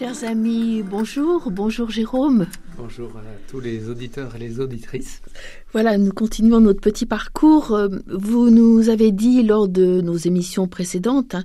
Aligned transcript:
Chers 0.00 0.24
amis, 0.24 0.82
bonjour, 0.82 1.50
bonjour 1.50 1.90
Jérôme. 1.90 2.46
Bonjour 2.78 3.10
à 3.18 3.50
tous 3.50 3.60
les 3.60 3.90
auditeurs 3.90 4.34
et 4.34 4.38
les 4.38 4.58
auditrices. 4.58 5.20
Voilà, 5.74 5.98
nous 5.98 6.10
continuons 6.10 6.60
notre 6.60 6.80
petit 6.80 7.04
parcours. 7.04 7.72
Euh, 7.72 7.88
Vous 8.06 8.48
nous 8.48 8.88
avez 8.88 9.12
dit 9.12 9.42
lors 9.42 9.68
de 9.68 10.00
nos 10.00 10.16
émissions 10.16 10.66
précédentes 10.66 11.34
hein, 11.34 11.44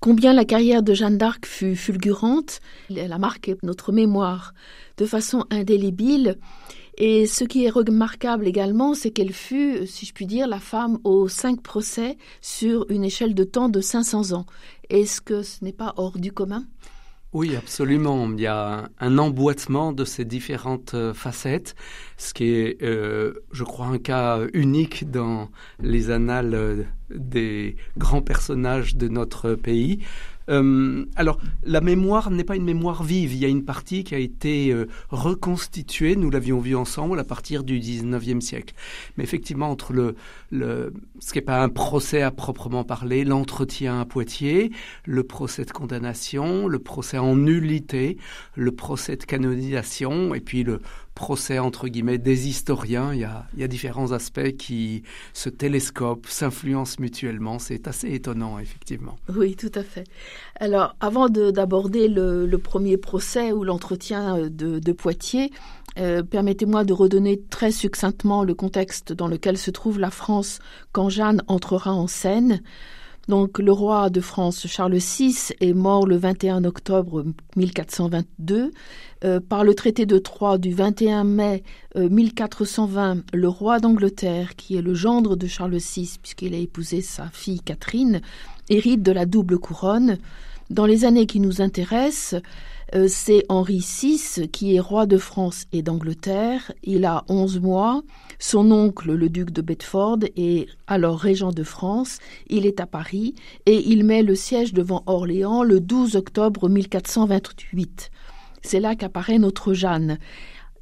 combien 0.00 0.32
la 0.32 0.46
carrière 0.46 0.82
de 0.82 0.94
Jeanne 0.94 1.18
d'Arc 1.18 1.44
fut 1.44 1.76
fulgurante. 1.76 2.60
Elle 2.88 3.12
a 3.12 3.18
marqué 3.18 3.58
notre 3.62 3.92
mémoire 3.92 4.54
de 4.96 5.04
façon 5.04 5.44
indélébile. 5.50 6.38
Et 6.96 7.26
ce 7.26 7.44
qui 7.44 7.66
est 7.66 7.70
remarquable 7.70 8.48
également, 8.48 8.94
c'est 8.94 9.10
qu'elle 9.10 9.34
fut, 9.34 9.86
si 9.86 10.06
je 10.06 10.14
puis 10.14 10.24
dire, 10.24 10.48
la 10.48 10.58
femme 10.58 10.96
aux 11.04 11.28
cinq 11.28 11.62
procès 11.62 12.16
sur 12.40 12.86
une 12.88 13.04
échelle 13.04 13.34
de 13.34 13.44
temps 13.44 13.68
de 13.68 13.82
500 13.82 14.32
ans. 14.32 14.46
Est-ce 14.88 15.20
que 15.20 15.42
ce 15.42 15.62
n'est 15.62 15.74
pas 15.74 15.92
hors 15.98 16.18
du 16.18 16.32
commun? 16.32 16.64
Oui, 17.32 17.54
absolument. 17.54 18.28
Il 18.32 18.40
y 18.40 18.48
a 18.48 18.88
un 18.98 19.18
emboîtement 19.18 19.92
de 19.92 20.04
ces 20.04 20.24
différentes 20.24 20.94
euh, 20.94 21.14
facettes, 21.14 21.76
ce 22.16 22.34
qui 22.34 22.46
est, 22.46 22.82
euh, 22.82 23.34
je 23.52 23.62
crois, 23.62 23.86
un 23.86 23.98
cas 23.98 24.40
unique 24.52 25.12
dans 25.12 25.48
les 25.80 26.10
annales 26.10 26.54
euh, 26.54 26.82
des 27.14 27.76
grands 27.96 28.22
personnages 28.22 28.96
de 28.96 29.06
notre 29.06 29.54
pays. 29.54 30.00
Euh, 30.50 31.04
alors, 31.16 31.38
la 31.62 31.80
mémoire 31.80 32.30
n'est 32.30 32.44
pas 32.44 32.56
une 32.56 32.64
mémoire 32.64 33.02
vive. 33.02 33.32
Il 33.32 33.38
y 33.38 33.44
a 33.44 33.48
une 33.48 33.64
partie 33.64 34.04
qui 34.04 34.14
a 34.14 34.18
été 34.18 34.72
euh, 34.72 34.86
reconstituée, 35.08 36.16
nous 36.16 36.30
l'avions 36.30 36.58
vu 36.58 36.74
ensemble, 36.74 37.18
à 37.18 37.24
partir 37.24 37.62
du 37.62 37.78
19e 37.78 38.40
siècle. 38.40 38.74
Mais 39.16 39.24
effectivement, 39.24 39.70
entre 39.70 39.92
le, 39.92 40.16
le 40.50 40.92
ce 41.20 41.32
qui 41.32 41.38
n'est 41.38 41.44
pas 41.44 41.62
un 41.62 41.68
procès 41.68 42.22
à 42.22 42.30
proprement 42.30 42.84
parler, 42.84 43.24
l'entretien 43.24 44.00
à 44.00 44.04
Poitiers, 44.04 44.72
le 45.04 45.22
procès 45.22 45.64
de 45.64 45.70
condamnation, 45.70 46.66
le 46.66 46.78
procès 46.78 47.18
en 47.18 47.36
nullité, 47.36 48.16
le 48.56 48.72
procès 48.72 49.16
de 49.16 49.24
canonisation, 49.24 50.34
et 50.34 50.40
puis 50.40 50.64
le 50.64 50.80
procès 51.20 51.58
entre 51.58 51.86
guillemets 51.88 52.16
des 52.16 52.48
historiens. 52.48 53.12
Il 53.12 53.20
y 53.20 53.64
a, 53.64 53.68
différents 53.68 54.12
aspects 54.12 54.56
qui 54.56 55.02
se 55.34 55.50
télescopent, 55.50 56.26
s'influencent 56.26 56.96
mutuellement. 56.98 57.58
C'est 57.58 57.86
assez 57.86 58.10
étonnant, 58.10 58.58
effectivement. 58.58 59.16
Oui, 59.36 59.54
tout 59.54 59.70
à 59.74 59.82
fait. 59.82 60.04
Alors, 60.58 60.96
avant 60.98 61.28
de- 61.28 61.50
d'aborder 61.50 62.08
le, 62.08 62.56
premier 62.56 62.96
procès 62.96 63.52
ou 63.52 63.64
l'entretien 63.64 64.38
euh, 64.38 64.48
de, 64.48 64.78
de 64.78 64.92
Poitiers, 64.92 65.50
euh, 65.98 66.22
permettez-moi 66.22 66.84
de 66.84 66.94
redonner 66.94 67.38
très 67.50 67.70
succinctement 67.70 68.42
le 68.42 68.54
contexte 68.54 69.12
dans 69.12 69.28
lequel 69.28 69.58
se 69.58 69.70
trouve 69.70 69.98
la 69.98 70.10
France 70.10 70.58
quand 70.92 71.10
Jeanne 71.10 71.42
entrera 71.48 71.92
en 71.92 72.06
scène. 72.06 72.62
Donc, 73.28 73.58
le 73.58 73.70
roi 73.70 74.10
de 74.10 74.20
France 74.20 74.66
Charles 74.66 74.96
VI 74.96 75.36
est 75.60 75.72
mort 75.72 76.06
le 76.06 76.16
21 76.16 76.64
octobre 76.64 77.24
1422. 77.56 78.72
Euh, 79.22 79.38
par 79.38 79.64
le 79.64 79.74
traité 79.74 80.06
de 80.06 80.18
Troyes 80.18 80.56
du 80.56 80.72
21 80.72 81.24
mai 81.24 81.62
euh, 81.96 82.08
1420, 82.08 83.22
le 83.34 83.48
roi 83.48 83.78
d'Angleterre, 83.78 84.56
qui 84.56 84.76
est 84.76 84.82
le 84.82 84.94
gendre 84.94 85.36
de 85.36 85.46
Charles 85.46 85.76
VI, 85.76 86.18
puisqu'il 86.22 86.54
a 86.54 86.58
épousé 86.58 87.02
sa 87.02 87.28
fille 87.30 87.60
Catherine, 87.60 88.22
hérite 88.70 89.02
de 89.02 89.12
la 89.12 89.26
double 89.26 89.58
couronne. 89.58 90.16
Dans 90.70 90.86
les 90.86 91.04
années 91.04 91.26
qui 91.26 91.38
nous 91.40 91.60
intéressent, 91.60 92.40
euh, 92.94 93.06
c'est 93.08 93.44
Henri 93.48 93.78
VI 93.78 94.48
qui 94.50 94.74
est 94.74 94.80
roi 94.80 95.06
de 95.06 95.16
France 95.18 95.66
et 95.72 95.82
d'Angleterre. 95.82 96.72
Il 96.82 97.04
a 97.04 97.24
11 97.28 97.60
mois. 97.60 98.02
Son 98.38 98.70
oncle, 98.72 99.12
le 99.12 99.28
duc 99.28 99.50
de 99.50 99.62
Bedford, 99.62 100.18
est 100.36 100.66
alors 100.86 101.18
régent 101.18 101.52
de 101.52 101.62
France. 101.62 102.18
Il 102.48 102.66
est 102.66 102.80
à 102.80 102.86
Paris 102.86 103.34
et 103.66 103.88
il 103.90 104.04
met 104.04 104.22
le 104.22 104.34
siège 104.34 104.72
devant 104.72 105.02
Orléans 105.06 105.62
le 105.62 105.80
12 105.80 106.16
octobre 106.16 106.68
1428. 106.68 108.10
C'est 108.62 108.80
là 108.80 108.94
qu'apparaît 108.96 109.38
notre 109.38 109.72
Jeanne. 109.72 110.18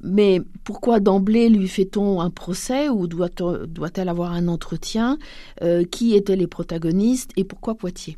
Mais 0.01 0.39
pourquoi 0.63 1.01
d'emblée 1.01 1.49
lui 1.49 1.67
fait-on 1.67 2.21
un 2.21 2.29
procès 2.29 2.87
ou 2.87 3.07
doit- 3.07 3.29
doit-elle 3.67 4.07
avoir 4.09 4.31
un 4.31 4.47
entretien? 4.47 5.17
Euh, 5.61 5.83
Qui 5.83 6.15
étaient 6.15 6.37
les 6.37 6.47
protagonistes 6.47 7.31
et 7.35 7.43
pourquoi 7.43 7.75
Poitiers? 7.75 8.17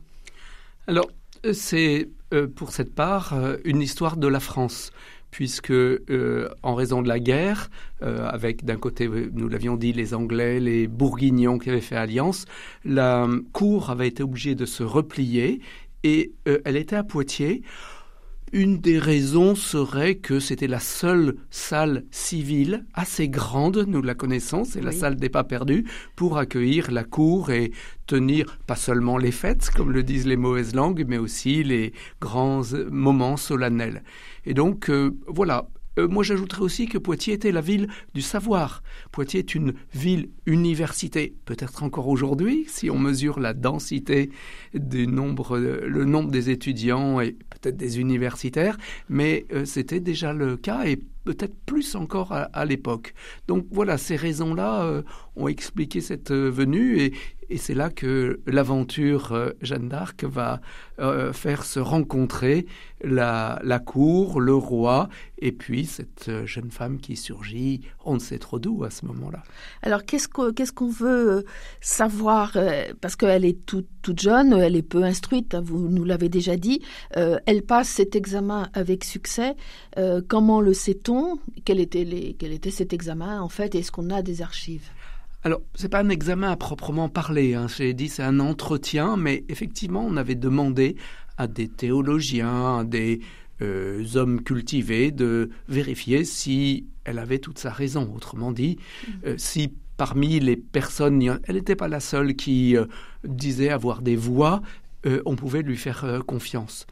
Alors, 0.87 1.07
c'est 1.53 2.09
euh, 2.33 2.47
pour 2.47 2.71
cette 2.71 2.93
part 2.93 3.33
euh, 3.33 3.57
une 3.65 3.81
histoire 3.81 4.17
de 4.17 4.27
la 4.27 4.39
France, 4.39 4.91
puisque 5.31 5.71
euh, 5.71 6.49
en 6.61 6.75
raison 6.75 7.01
de 7.01 7.07
la 7.07 7.19
guerre, 7.19 7.69
euh, 8.03 8.27
avec 8.29 8.65
d'un 8.65 8.77
côté, 8.77 9.07
nous 9.07 9.47
l'avions 9.47 9.77
dit, 9.77 9.93
les 9.93 10.13
Anglais, 10.13 10.59
les 10.59 10.87
Bourguignons 10.87 11.57
qui 11.57 11.69
avaient 11.69 11.81
fait 11.81 11.95
alliance, 11.95 12.45
la 12.85 13.23
euh, 13.23 13.41
cour 13.53 13.89
avait 13.89 14.07
été 14.07 14.23
obligée 14.23 14.55
de 14.55 14.65
se 14.65 14.83
replier 14.83 15.61
et 16.03 16.31
euh, 16.47 16.59
elle 16.65 16.77
était 16.77 16.97
à 16.97 17.03
Poitiers. 17.03 17.63
Une 18.53 18.79
des 18.79 18.99
raisons 18.99 19.55
serait 19.55 20.15
que 20.15 20.41
c'était 20.41 20.67
la 20.67 20.81
seule 20.81 21.37
salle 21.51 22.03
civile 22.11 22.85
assez 22.93 23.29
grande, 23.29 23.85
nous 23.87 24.01
la 24.01 24.13
connaissons, 24.13 24.65
c'est 24.65 24.81
la 24.81 24.91
salle 24.91 25.15
des 25.15 25.29
pas 25.29 25.45
perdus, 25.45 25.85
pour 26.17 26.37
accueillir 26.37 26.91
la 26.91 27.05
cour 27.05 27.49
et 27.49 27.71
tenir 28.07 28.59
pas 28.67 28.75
seulement 28.75 29.17
les 29.17 29.31
fêtes, 29.31 29.69
comme 29.73 29.93
le 29.93 30.03
disent 30.03 30.27
les 30.27 30.35
mauvaises 30.35 30.75
langues, 30.75 31.05
mais 31.07 31.17
aussi 31.17 31.63
les 31.63 31.93
grands 32.19 32.63
moments 32.89 33.37
solennels. 33.37 34.03
Et 34.45 34.53
donc, 34.53 34.89
euh, 34.89 35.15
voilà. 35.27 35.69
Euh, 35.99 36.07
moi, 36.07 36.23
j'ajouterais 36.23 36.61
aussi 36.61 36.87
que 36.87 36.97
Poitiers 36.97 37.33
était 37.33 37.51
la 37.51 37.61
ville 37.61 37.87
du 38.13 38.21
savoir. 38.21 38.81
Poitiers 39.11 39.39
est 39.39 39.55
une 39.55 39.73
ville 39.93 40.29
université, 40.45 41.35
peut-être 41.45 41.83
encore 41.83 42.07
aujourd'hui, 42.07 42.65
si 42.67 42.89
on 42.89 42.97
mesure 42.97 43.39
la 43.39 43.53
densité 43.53 44.29
du 44.73 45.07
nombre, 45.07 45.57
euh, 45.57 45.87
le 45.87 46.05
nombre 46.05 46.31
des 46.31 46.49
étudiants 46.49 47.19
et 47.19 47.33
peut-être 47.49 47.77
des 47.77 47.99
universitaires, 47.99 48.77
mais 49.09 49.45
euh, 49.51 49.65
c'était 49.65 49.99
déjà 49.99 50.33
le 50.33 50.57
cas 50.57 50.85
et 50.85 50.97
peut-être 51.23 51.55
plus 51.65 51.95
encore 51.95 52.31
à, 52.31 52.65
l'époque. 52.65 53.13
Donc 53.47 53.67
voilà, 53.69 53.99
ces 53.99 54.15
raisons-là 54.15 55.03
ont 55.35 55.47
expliqué 55.47 56.01
cette 56.01 56.31
venue 56.31 56.99
et, 56.99 57.13
et 57.51 57.57
c'est 57.57 57.73
là 57.73 57.89
que 57.89 58.39
l'aventure 58.47 59.33
euh, 59.33 59.51
Jeanne 59.61 59.89
d'Arc 59.89 60.23
va 60.23 60.61
euh, 60.99 61.33
faire 61.33 61.65
se 61.65 61.81
rencontrer 61.81 62.65
la, 63.03 63.59
cour, 63.85 64.39
le 64.39 64.55
roi 64.55 65.09
et 65.37 65.51
puis 65.51 65.85
cette 65.85 66.29
euh, 66.29 66.45
jeune 66.45 66.71
femme 66.71 66.99
qui 66.99 67.17
surgit, 67.17 67.81
on 68.05 68.13
ne 68.13 68.19
sait 68.19 68.37
trop 68.39 68.57
d'où 68.57 68.85
à 68.85 68.89
ce 68.89 69.05
moment-là. 69.05 69.43
Alors, 69.81 70.05
qu'est-ce 70.05 70.29
qu'on 70.29 70.89
veut 70.89 71.43
savoir 71.81 72.55
Parce 73.01 73.17
qu'elle 73.17 73.43
est 73.43 73.65
toute, 73.65 73.87
jeune, 74.17 74.53
elle 74.53 74.77
est 74.77 74.81
peu 74.81 75.03
instruite, 75.03 75.53
hein, 75.53 75.61
vous 75.61 75.89
nous 75.89 76.05
l'avez 76.05 76.29
déjà 76.29 76.55
dit. 76.55 76.81
Elle 77.15 77.63
passe 77.63 77.89
cet 77.89 78.15
examen 78.15 78.69
avec 78.73 79.03
succès. 79.03 79.55
Comment 80.27 80.61
le 80.61 80.73
sait-on? 80.73 81.39
Quel 81.65 81.79
était 81.79 82.71
cet 82.71 82.93
examen, 82.93 83.41
en 83.41 83.49
fait 83.49 83.75
Est-ce 83.75 83.91
qu'on 83.91 84.09
a 84.09 84.21
des 84.21 84.41
archives? 84.41 84.89
Alors, 85.43 85.61
c'est 85.73 85.89
pas 85.89 85.99
un 86.01 86.09
examen 86.09 86.51
à 86.51 86.55
proprement 86.55 87.09
parler. 87.09 87.55
Hein. 87.55 87.67
J'ai 87.67 87.93
dit 87.93 88.09
c'est 88.09 88.23
un 88.23 88.39
entretien, 88.39 89.17
mais 89.17 89.43
effectivement, 89.49 90.05
on 90.05 90.15
avait 90.17 90.35
demandé 90.35 90.95
à 91.37 91.47
des 91.47 91.67
théologiens, 91.67 92.79
à 92.79 92.83
des 92.83 93.21
euh, 93.61 94.03
hommes 94.15 94.41
cultivés 94.43 95.11
de 95.11 95.49
vérifier 95.67 96.25
si 96.25 96.85
elle 97.05 97.17
avait 97.17 97.39
toute 97.39 97.57
sa 97.57 97.71
raison. 97.71 98.11
Autrement 98.15 98.51
dit, 98.51 98.77
euh, 99.25 99.33
si 99.37 99.73
parmi 99.97 100.39
les 100.39 100.55
personnes, 100.57 101.39
elle 101.43 101.55
n'était 101.55 101.75
pas 101.75 101.87
la 101.87 101.99
seule 101.99 102.35
qui 102.35 102.75
euh, 102.77 102.85
disait 103.23 103.69
avoir 103.69 104.01
des 104.03 104.15
voix, 104.15 104.61
euh, 105.07 105.21
on 105.25 105.35
pouvait 105.35 105.63
lui 105.63 105.77
faire 105.77 106.03
euh, 106.05 106.19
confiance. 106.19 106.85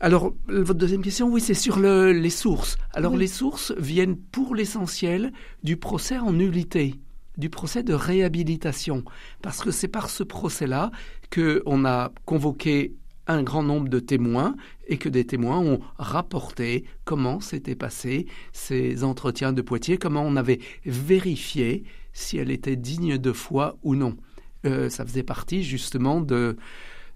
Alors, 0.00 0.34
votre 0.48 0.74
deuxième 0.78 1.00
question, 1.00 1.28
oui, 1.30 1.40
c'est 1.40 1.54
sur 1.54 1.78
le- 1.78 2.12
les 2.12 2.28
sources. 2.30 2.76
Alors, 2.92 3.12
Oui. 3.12 3.20
les 3.20 3.26
sources 3.26 3.72
viennent 3.78 4.16
pour 4.18 4.54
l'essentiel 4.54 5.32
du 5.62 5.78
procès 5.78 6.18
en 6.18 6.32
nullité, 6.34 6.94
du 7.36 7.50
procès 7.50 7.82
de 7.82 7.94
réhabilitation, 7.94 9.04
parce 9.42 9.62
que 9.62 9.70
c'est 9.70 9.88
par 9.88 10.10
ce 10.10 10.22
procès-là 10.22 10.90
qu'on 11.30 11.84
a 11.84 12.12
convoqué 12.24 12.94
un 13.26 13.42
grand 13.42 13.62
nombre 13.62 13.88
de 13.88 13.98
témoins 13.98 14.54
et 14.86 14.98
que 14.98 15.08
des 15.08 15.24
témoins 15.24 15.58
ont 15.58 15.80
rapporté 15.98 16.84
comment 17.04 17.40
s'étaient 17.40 17.74
passés 17.74 18.26
ces 18.52 19.04
entretiens 19.04 19.52
de 19.52 19.62
Poitiers, 19.62 19.98
comment 19.98 20.22
on 20.22 20.36
avait 20.36 20.60
vérifié 20.84 21.84
si 22.12 22.38
elle 22.38 22.50
était 22.50 22.76
digne 22.76 23.18
de 23.18 23.32
foi 23.32 23.76
ou 23.82 23.94
non. 23.94 24.16
Euh, 24.64 24.88
ça 24.88 25.04
faisait 25.04 25.22
partie 25.22 25.62
justement 25.62 26.20
de 26.20 26.56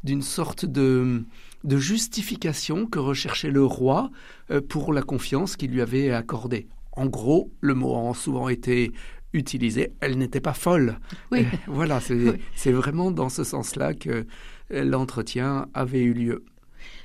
d'une 0.03 0.23
sorte 0.23 0.65
de, 0.65 1.25
de 1.65 1.77
justification 1.77 2.87
que 2.87 2.99
recherchait 2.99 3.51
le 3.51 3.63
roi 3.63 4.11
euh, 4.51 4.63
pour 4.67 4.95
la 4.95 5.03
confiance 5.03 5.57
qu'il 5.57 5.73
lui 5.73 5.83
avait 5.83 6.11
accordée. 6.11 6.69
en 6.93 7.05
gros, 7.05 7.51
le 7.61 7.75
mot 7.75 8.09
a 8.09 8.15
souvent 8.15 8.49
été 8.49 8.93
utilisé, 9.33 9.93
elle 10.01 10.19
n'était 10.19 10.41
pas 10.41 10.55
folle. 10.55 10.99
Oui. 11.31 11.47
voilà, 11.67 12.01
c'est 12.57 12.73
vraiment 12.73 13.11
dans 13.11 13.29
ce 13.29 13.45
sens-là 13.45 13.95
que 13.95 14.27
l'entretien 14.71 15.69
avait 15.75 16.03
eu 16.03 16.13
lieu. 16.13 16.45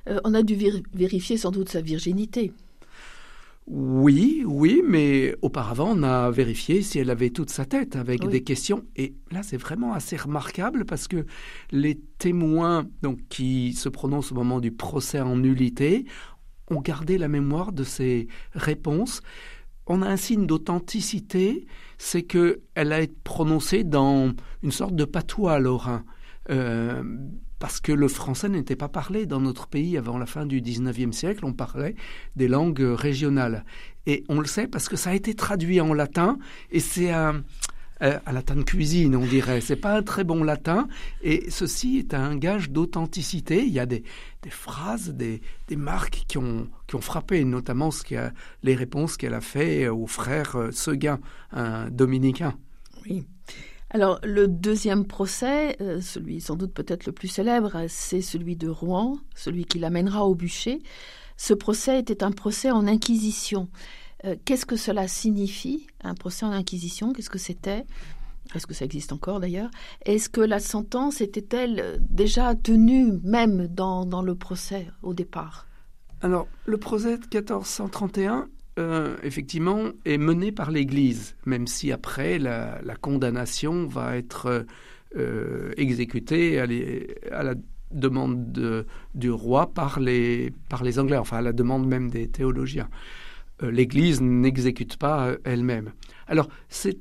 Euh, 0.08 0.20
on 0.24 0.34
a 0.34 0.44
dû 0.44 0.58
vérifier 0.94 1.38
sans 1.38 1.52
doute 1.52 1.70
sa 1.70 1.82
virginité. 1.82 2.52
Oui, 3.68 4.44
oui, 4.46 4.84
mais 4.88 5.36
auparavant, 5.42 5.96
on 5.98 6.04
a 6.04 6.30
vérifié 6.30 6.84
si 6.84 7.00
elle 7.00 7.10
avait 7.10 7.32
toute 7.32 7.50
sa 7.50 7.66
tête 7.66 7.96
avec 7.96 8.28
des 8.28 8.44
questions. 8.44 8.86
Et 8.96 9.16
là, 9.32 9.42
c'est 9.42 9.58
vraiment 9.58 9.94
assez 9.94 10.16
remarquable 10.18 10.86
parce 10.86 11.08
que 11.08 11.26
les 11.72 12.00
témoins 12.20 12.88
donc, 13.02 13.18
qui 13.28 13.74
se 13.74 13.90
prononcent 13.90 14.32
au 14.32 14.36
moment 14.36 14.60
du 14.60 14.72
procès 14.72 15.20
en 15.20 15.36
nullité 15.36 16.06
ont 16.70 16.82
gardé 16.82 17.18
la 17.18 17.28
mémoire 17.28 17.72
de 17.72 17.84
ces 17.84 18.28
réponses. 18.54 19.22
On 19.88 20.02
a 20.02 20.08
un 20.08 20.18
signe 20.18 20.48
d'authenticité, 20.48 21.68
c'est 21.98 22.24
qu'elle 22.24 22.60
a 22.76 23.02
été 23.02 23.16
prononcée 23.24 23.84
dans 23.84 24.34
une 24.64 24.72
sorte 24.72 24.96
de 24.96 25.06
patois 25.06 25.60
lorrain. 25.60 26.04
Euh, 26.50 27.04
parce 27.60 27.80
que 27.80 27.92
le 27.92 28.08
français 28.08 28.50
n'était 28.50 28.76
pas 28.76 28.90
parlé 28.90 29.26
dans 29.26 29.40
notre 29.40 29.68
pays 29.68 29.98
avant 29.98 30.18
la 30.18 30.26
fin 30.26 30.46
du 30.46 30.62
XIXe 30.62 31.16
siècle, 31.16 31.46
on 31.46 31.54
parlait 31.54 31.96
des 32.36 32.48
langues 32.48 32.82
régionales. 32.82 33.66
Et 34.06 34.24
on 34.30 34.40
le 34.40 34.46
sait 34.46 34.68
parce 34.68 34.90
que 34.90 34.98
ça 34.98 35.12
a 35.12 35.14
été 35.14 35.34
traduit 35.34 35.80
en 35.82 35.94
latin, 35.94 36.38
et 36.72 36.80
c'est 36.80 37.12
un, 37.12 37.44
euh, 38.02 38.20
latin 38.32 38.56
de 38.56 38.64
cuisine, 38.64 39.16
on 39.16 39.26
dirait. 39.26 39.62
C'est 39.62 39.76
pas 39.76 39.98
un 39.98 40.04
très 40.04 40.24
bon 40.24 40.44
latin, 40.44 40.88
et 41.22 41.50
ceci 41.50 41.98
est 41.98 42.14
un 42.14 42.36
gage 42.36 42.70
d'authenticité. 42.70 43.64
Il 43.64 43.72
y 43.72 43.80
a 43.80 43.86
des, 43.86 44.04
phrases, 44.50 45.10
des, 45.14 45.42
marques 45.76 46.26
qui 46.28 46.38
ont, 46.38 46.68
qui 46.88 46.96
ont 46.96 47.02
frappé, 47.02 47.44
notamment 47.46 47.92
ce 47.92 48.16
a, 48.16 48.32
les 48.64 48.76
réponses 48.76 49.18
qu'elle 49.18 49.34
a 49.34 49.42
fait 49.42 49.88
au 49.88 50.08
frère 50.08 50.56
euh, 50.56 50.72
Seguin, 50.72 51.20
un 51.52 51.90
dominicain. 51.90 52.56
Oui. 53.06 53.26
Alors 53.92 54.20
le 54.24 54.50
deuxième 54.50 55.06
procès, 55.06 55.78
euh, 55.80 56.02
celui 56.02 56.42
sans 56.42 56.56
doute 56.58 56.74
peut-être 56.74 57.06
le 57.06 57.14
plus 57.14 57.30
célèbre, 57.30 57.86
c'est 57.88 58.22
celui 58.22 58.58
de 58.58 58.68
Rouen, 58.68 59.18
celui 59.36 59.64
qui 59.64 59.80
l'amènera 59.80 60.26
au 60.26 60.36
bûcher. 60.36 60.82
Ce 61.38 61.54
procès 61.54 62.00
était 62.00 62.24
un 62.24 62.32
procès 62.32 62.72
en 62.72 62.88
inquisition. 62.88 63.70
Euh, 64.24 64.36
qu'est-ce 64.46 64.66
que 64.66 64.76
cela 64.76 65.08
signifie, 65.08 65.88
un 66.02 66.16
procès 66.16 66.46
en 66.46 66.52
inquisition? 66.52 67.12
Qu'est-ce 67.12 67.30
que 67.30 67.38
c'était? 67.38 67.86
Est-ce 68.54 68.68
que 68.68 68.74
ça 68.74 68.86
existe 68.86 69.12
encore 69.12 69.40
d'ailleurs? 69.40 69.70
Est-ce 70.06 70.30
que 70.30 70.42
la 70.42 70.60
sentence 70.60 71.20
était-elle 71.20 72.00
déjà 72.00 72.56
tenue 72.56 73.20
même 73.24 73.68
dans, 73.68 74.06
dans 74.06 74.22
le 74.22 74.36
procès 74.36 74.88
au 75.04 75.14
départ? 75.14 75.68
Alors, 76.22 76.48
le 76.66 76.78
procès 76.78 77.18
de 77.18 77.24
1431 77.24 78.48
euh, 78.78 79.16
effectivement, 79.24 79.86
est 80.04 80.18
menée 80.18 80.52
par 80.52 80.70
l'Église, 80.70 81.38
même 81.46 81.66
si 81.66 81.94
après 81.94 82.38
la, 82.40 82.82
condamnation 83.00 83.88
va 83.88 84.18
être 84.18 84.66
euh, 85.16 85.72
exécutée 85.78 86.60
à, 86.60 86.66
la 87.44 87.56
demande 87.92 88.86
du 89.14 89.32
roi 89.32 89.68
par 89.68 90.02
les, 90.02 90.52
par 90.68 90.84
les 90.84 91.00
Anglais, 91.00 91.16
enfin 91.16 91.38
à 91.38 91.42
la 91.42 91.54
demande 91.54 91.88
même 91.88 92.10
des 92.10 92.28
théologiens. 92.28 92.90
Euh, 93.64 93.72
L'Église 93.72 94.22
n'exécute 94.22 94.98
pas 94.98 95.36
elle-même. 95.44 95.94
Alors, 96.28 96.50
c'est 96.70 97.00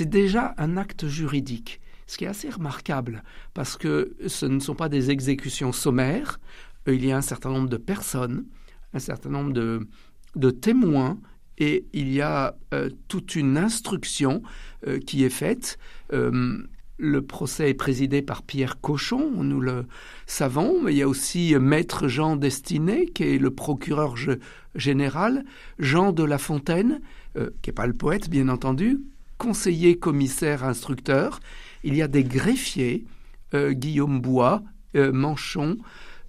déjà 0.00 0.54
un 0.58 0.76
acte 0.76 1.06
juridique, 1.06 1.80
ce 2.06 2.16
qui 2.16 2.24
est 2.24 2.28
assez 2.28 2.50
remarquable, 2.50 3.22
parce 3.54 3.76
que 3.76 4.16
ce 4.26 4.46
ne 4.46 4.60
sont 4.60 4.74
pas 4.74 4.88
des 4.88 5.10
exécutions 5.10 5.72
sommaires, 5.72 6.38
il 6.86 7.04
y 7.04 7.12
a 7.12 7.16
un 7.16 7.22
certain 7.22 7.50
nombre 7.50 7.68
de 7.68 7.76
personnes, 7.76 8.46
un 8.92 8.98
certain 8.98 9.30
nombre 9.30 9.52
de, 9.52 9.86
de 10.36 10.50
témoins 10.50 11.18
et 11.58 11.86
il 11.92 12.12
y 12.12 12.20
a 12.20 12.56
euh, 12.74 12.90
toute 13.08 13.34
une 13.34 13.56
instruction 13.56 14.42
euh, 14.86 14.98
qui 14.98 15.24
est 15.24 15.30
faite. 15.30 15.78
Euh, 16.12 16.58
le 16.98 17.22
procès 17.22 17.70
est 17.70 17.74
présidé 17.74 18.22
par 18.22 18.42
Pierre 18.42 18.80
Cochon, 18.80 19.42
nous 19.42 19.60
le 19.60 19.86
savons, 20.26 20.82
mais 20.82 20.92
il 20.92 20.98
y 20.98 21.02
a 21.02 21.08
aussi 21.08 21.54
Maître 21.60 22.08
Jean 22.08 22.36
Destiné, 22.36 23.06
qui 23.06 23.24
est 23.24 23.38
le 23.38 23.50
procureur 23.50 24.14
général, 24.74 25.44
Jean 25.78 26.12
de 26.12 26.24
La 26.24 26.38
Fontaine, 26.38 27.00
qui 27.34 27.68
n'est 27.68 27.74
pas 27.74 27.86
le 27.86 27.92
poète, 27.92 28.30
bien 28.30 28.48
entendu, 28.48 29.00
conseiller, 29.36 29.98
commissaire, 29.98 30.64
instructeur. 30.64 31.40
Il 31.84 31.94
y 31.94 32.02
a 32.02 32.08
des 32.08 32.24
greffiers, 32.24 33.04
Guillaume 33.54 34.20
Bois, 34.20 34.62
Manchon, 34.94 35.76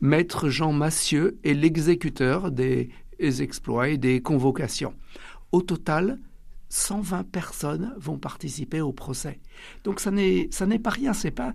Maître 0.02 0.50
Jean 0.50 0.74
Massieu 0.74 1.38
et 1.46 1.54
l'exécuteur 1.54 2.52
des 2.52 2.90
exploits 3.20 3.88
et 3.88 3.98
des 3.98 4.22
convocations. 4.22 4.94
Au 5.54 5.62
total, 5.62 6.20
120 6.70 7.24
personnes 7.24 7.94
vont 7.98 8.18
participer 8.18 8.82
au 8.82 8.94
procès. 8.94 9.40
Donc 9.84 10.00
ça 10.00 10.12
n'est 10.12 10.80
pas 10.80 10.90
rien, 10.90 11.14
c'est 11.14 11.32
pas 11.32 11.54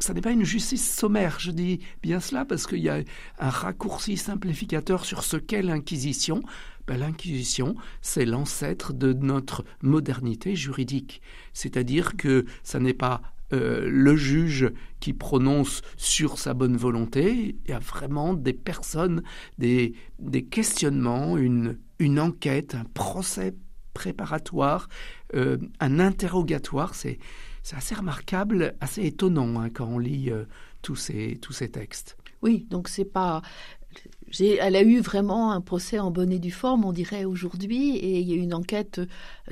ça 0.00 0.14
n'est 0.14 0.22
pas 0.22 0.32
une 0.32 0.44
justice 0.44 0.94
sommaire, 0.94 1.38
je 1.38 1.50
dis 1.50 1.80
bien 2.02 2.20
cela 2.20 2.44
parce 2.44 2.66
qu'il 2.66 2.78
y 2.78 2.88
a 2.88 3.02
un 3.38 3.50
raccourci 3.50 4.16
simplificateur 4.16 5.04
sur 5.04 5.22
ce 5.22 5.36
qu'est 5.36 5.62
l'Inquisition. 5.62 6.42
Ben, 6.86 6.98
L'Inquisition, 6.98 7.76
c'est 8.00 8.24
l'ancêtre 8.24 8.92
de 8.92 9.12
notre 9.12 9.64
modernité 9.82 10.56
juridique. 10.56 11.20
C'est-à-dire 11.52 12.16
que 12.16 12.46
ça 12.62 12.80
n'est 12.80 12.94
pas 12.94 13.20
euh, 13.52 13.88
le 13.90 14.16
juge 14.16 14.70
qui 15.00 15.12
prononce 15.12 15.82
sur 15.96 16.38
sa 16.38 16.54
bonne 16.54 16.76
volonté, 16.76 17.56
il 17.64 17.70
y 17.70 17.74
a 17.74 17.78
vraiment 17.78 18.34
des 18.34 18.52
personnes, 18.52 19.22
des, 19.58 19.94
questionnements, 20.50 21.36
une 21.36 22.20
enquête, 22.20 22.74
un 22.74 22.84
procès 22.84 23.54
préparatoire, 23.94 24.88
euh, 25.34 25.58
un 25.80 25.98
interrogatoire. 26.00 26.94
C'est, 26.94 27.18
assez 27.72 27.94
remarquable, 27.94 28.74
assez 28.80 29.04
étonnant 29.04 29.60
hein, 29.60 29.70
quand 29.70 29.86
on 29.86 29.98
lit 29.98 30.30
euh, 30.30 30.44
tous, 30.82 30.96
ces, 30.96 31.38
tous 31.40 31.52
ces 31.52 31.68
textes. 31.68 32.16
Oui, 32.42 32.66
donc 32.70 32.88
c'est 32.88 33.04
pas 33.04 33.42
elle 34.38 34.76
a 34.76 34.82
eu 34.82 35.00
vraiment 35.00 35.50
un 35.50 35.60
procès 35.60 35.98
en 35.98 36.12
bonne 36.12 36.30
et 36.30 36.38
due 36.38 36.52
forme, 36.52 36.84
on 36.84 36.92
dirait 36.92 37.24
aujourd'hui, 37.24 37.96
et 37.96 38.20
il 38.20 38.28
y 38.28 38.32
a 38.32 38.36
une 38.36 38.54
enquête 38.54 39.00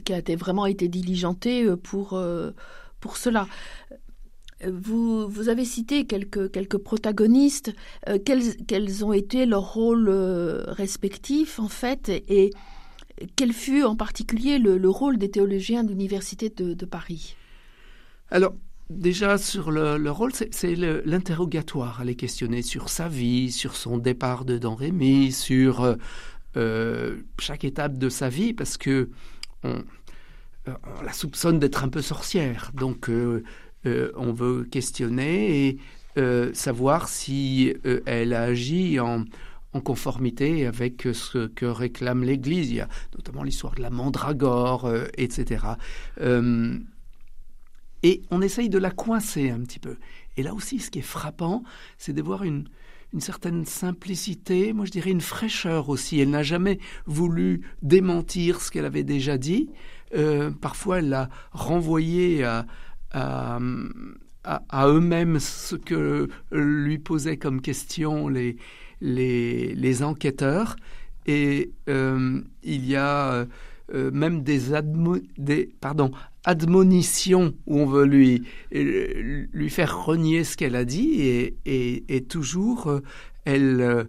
qui 0.04 0.12
a 0.12 0.22
vraiment 0.36 0.66
été 0.66 0.86
diligentée 0.86 1.66
pour, 1.82 2.16
pour 3.00 3.16
cela. 3.16 3.48
Vous, 4.66 5.28
vous, 5.28 5.48
avez 5.48 5.64
cité 5.64 6.04
quelques, 6.04 6.50
quelques 6.50 6.78
protagonistes. 6.78 7.72
Euh, 8.08 8.18
quels, 8.24 8.56
quels, 8.66 9.04
ont 9.04 9.12
été 9.12 9.46
leurs 9.46 9.72
rôles 9.72 10.08
euh, 10.08 10.64
respectifs, 10.66 11.60
en 11.60 11.68
fait, 11.68 12.08
et, 12.08 12.50
quel 13.36 13.52
fut 13.52 13.82
en 13.82 13.96
particulier 13.96 14.58
le, 14.58 14.88
rôle 14.88 15.18
des 15.18 15.30
théologiens 15.30 15.84
de 15.84 15.90
l'Université 15.90 16.50
de, 16.50 16.84
Paris? 16.84 17.36
Alors, 18.30 18.54
déjà, 18.90 19.38
sur 19.38 19.70
le, 19.70 20.10
rôle, 20.10 20.32
c'est 20.32 20.74
l'interrogatoire. 20.76 22.00
Elle 22.02 22.10
est 22.10 22.14
questionnée 22.14 22.62
sur 22.62 22.88
sa 22.88 23.08
vie, 23.08 23.50
sur 23.52 23.76
son 23.76 23.98
départ 23.98 24.44
de 24.44 24.58
Don 24.58 24.74
Rémy, 24.74 25.32
sur 25.32 25.96
euh, 26.56 27.16
chaque 27.38 27.64
étape 27.64 27.98
de 27.98 28.08
sa 28.08 28.28
vie, 28.28 28.52
parce 28.52 28.76
que 28.76 29.10
on, 29.64 29.82
euh, 30.68 30.72
la 31.04 31.12
soupçonne 31.12 31.58
d'être 31.58 31.84
un 31.84 31.88
peu 31.88 32.02
sorcière. 32.02 32.70
Donc, 32.74 33.08
euh, 33.08 33.42
euh, 33.86 34.10
on 34.16 34.32
veut 34.32 34.64
questionner 34.64 35.68
et 35.68 35.78
savoir 36.52 37.08
si 37.08 37.74
elle 38.04 38.34
agit 38.34 38.98
en, 38.98 39.24
en 39.72 39.80
conformité 39.80 40.66
avec 40.66 41.08
ce 41.12 41.46
que 41.46 41.66
réclame 41.66 42.24
l'Église. 42.24 42.70
Il 42.70 42.76
y 42.76 42.82
notamment 43.14 43.42
l'histoire 43.42 43.74
de 43.74 43.82
la 43.82 43.90
mandragore, 43.90 44.90
etc. 45.16 45.64
et 48.02 48.22
on 48.30 48.40
essaye 48.40 48.68
de 48.68 48.78
la 48.78 48.90
coincer 48.90 49.50
un 49.50 49.60
petit 49.60 49.78
peu. 49.78 49.96
Et 50.36 50.42
là 50.42 50.54
aussi, 50.54 50.78
ce 50.78 50.90
qui 50.90 51.00
est 51.00 51.02
frappant, 51.02 51.64
c'est 51.98 52.12
de 52.12 52.22
voir 52.22 52.44
une, 52.44 52.68
une 53.12 53.20
certaine 53.20 53.64
simplicité, 53.64 54.72
moi 54.72 54.84
je 54.84 54.90
dirais 54.90 55.10
une 55.10 55.20
fraîcheur 55.20 55.88
aussi. 55.88 56.20
Elle 56.20 56.30
n'a 56.30 56.42
jamais 56.42 56.78
voulu 57.06 57.62
démentir 57.82 58.60
ce 58.60 58.70
qu'elle 58.70 58.84
avait 58.84 59.04
déjà 59.04 59.38
dit. 59.38 59.70
Euh, 60.14 60.50
parfois, 60.50 60.98
elle 60.98 61.12
a 61.12 61.28
renvoyé 61.52 62.44
à, 62.44 62.66
à, 63.10 63.58
eux-mêmes 64.86 65.40
ce 65.40 65.76
que 65.76 66.28
lui 66.52 66.98
posaient 66.98 67.36
comme 67.36 67.60
question 67.60 68.28
les, 68.28 68.56
les, 69.00 70.02
enquêteurs. 70.02 70.76
Et 71.26 71.72
euh, 71.88 72.40
il 72.62 72.86
y 72.86 72.96
a 72.96 73.46
euh, 73.94 74.10
même 74.10 74.42
des, 74.42 74.60
des 75.36 75.70
pardon, 75.80 76.10
admonitions 76.44 77.54
où 77.66 77.78
on 77.78 77.86
veut 77.86 78.06
lui, 78.06 78.44
lui 78.70 79.70
faire 79.70 80.04
renier 80.04 80.44
ce 80.44 80.56
qu'elle 80.56 80.76
a 80.76 80.84
dit 80.84 81.20
et, 81.20 81.56
et, 82.08 82.24
toujours 82.24 83.00
elle 83.44 84.06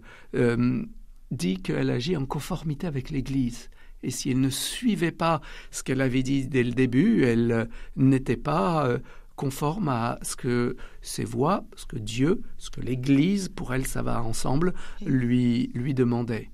dit 1.30 1.58
qu'elle 1.58 1.90
agit 1.90 2.16
en 2.16 2.26
conformité 2.26 2.86
avec 2.86 3.10
l'Église. 3.10 3.70
Et 4.02 4.10
si 4.10 4.30
elle 4.30 4.40
ne 4.40 4.50
suivait 4.50 5.12
pas 5.12 5.40
ce 5.70 5.82
qu'elle 5.82 6.00
avait 6.00 6.22
dit 6.22 6.46
dès 6.46 6.62
le 6.62 6.72
début, 6.72 7.24
elle 7.24 7.52
euh, 7.52 7.64
n'était 7.96 8.36
pas 8.36 8.86
euh, 8.86 8.98
conforme 9.40 9.88
à 9.88 10.18
ce 10.20 10.36
que 10.36 10.76
ses 11.00 11.24
voix, 11.24 11.64
ce 11.74 11.86
que 11.86 11.96
Dieu, 11.96 12.42
ce 12.58 12.68
que 12.68 12.82
l'Église, 12.82 13.48
pour 13.48 13.72
elle, 13.72 13.86
ça 13.86 14.02
va 14.02 14.22
ensemble, 14.22 14.74
lui, 15.00 15.70
lui 15.72 15.94
demandait. 15.94 16.50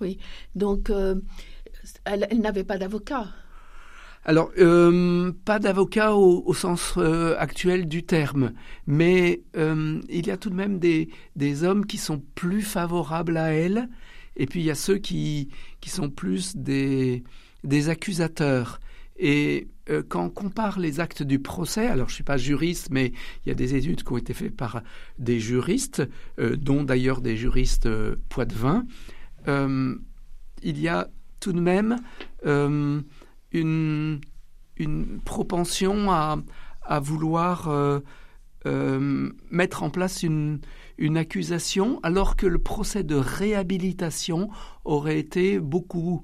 Oui, 0.00 0.18
donc 0.56 0.90
euh, 0.90 1.14
Elle, 2.02 2.26
n'avait 2.40 2.64
pas 2.64 2.78
d'avocat. 2.78 3.28
Alors, 4.24 4.50
euh, 4.58 5.30
pas 5.44 5.60
d'avocat 5.60 6.16
au, 6.16 6.52
sens 6.52 6.94
euh, 6.96 7.36
actuel 7.38 7.86
du 7.86 8.02
terme, 8.02 8.54
mais 8.88 9.42
il 9.54 10.26
y 10.26 10.32
a 10.32 10.36
tout 10.36 10.50
de 10.50 10.56
même 10.56 10.80
des, 10.80 11.10
des, 11.36 11.62
hommes 11.62 11.86
qui 11.86 11.96
sont 11.96 12.20
plus 12.34 12.62
favorables 12.62 13.36
à 13.36 13.52
elle, 13.52 13.88
et 14.34 14.46
puis 14.46 14.58
il 14.58 14.66
y 14.66 14.72
a 14.72 14.74
ceux 14.74 14.98
qui, 14.98 15.48
qui 15.80 15.90
sont 15.90 16.10
plus 16.10 16.56
des, 16.56 17.22
des 17.62 17.88
accusateurs. 17.88 18.80
Et 19.22 19.68
euh, 19.90 20.02
quand 20.08 20.24
on 20.24 20.30
compare 20.30 20.78
les 20.78 20.98
actes 20.98 21.22
du 21.22 21.38
procès, 21.38 21.86
alors 21.86 22.08
je 22.08 22.12
ne 22.12 22.16
suis 22.16 22.24
pas 22.24 22.38
juriste, 22.38 22.88
mais 22.90 23.12
il 23.44 23.50
y 23.50 23.52
a 23.52 23.54
des 23.54 23.74
études 23.74 24.02
qui 24.02 24.12
ont 24.12 24.16
été 24.16 24.32
faites 24.32 24.56
par 24.56 24.82
des 25.18 25.38
juristes, 25.38 26.02
euh, 26.38 26.56
dont 26.56 26.84
d'ailleurs 26.84 27.20
des 27.20 27.36
juristes 27.36 27.84
euh, 27.86 28.16
poitevins, 28.30 28.84
il 29.46 30.78
y 30.78 30.88
a 30.88 31.08
tout 31.40 31.52
de 31.52 31.60
même 31.60 31.96
une, 32.44 34.20
une, 34.76 35.20
propension 35.24 36.10
à, 36.10 36.36
à 36.82 37.00
vouloir 37.00 38.02
mettre 39.50 39.82
en 39.82 39.90
place 39.90 40.22
une, 40.22 40.60
une 40.98 41.16
accusation, 41.16 42.00
alors 42.02 42.36
que 42.36 42.46
le 42.46 42.58
procès 42.58 43.02
de 43.02 43.16
réhabilitation 43.16 44.50
aurait 44.84 45.18
été 45.18 45.58
beaucoup 45.58 46.22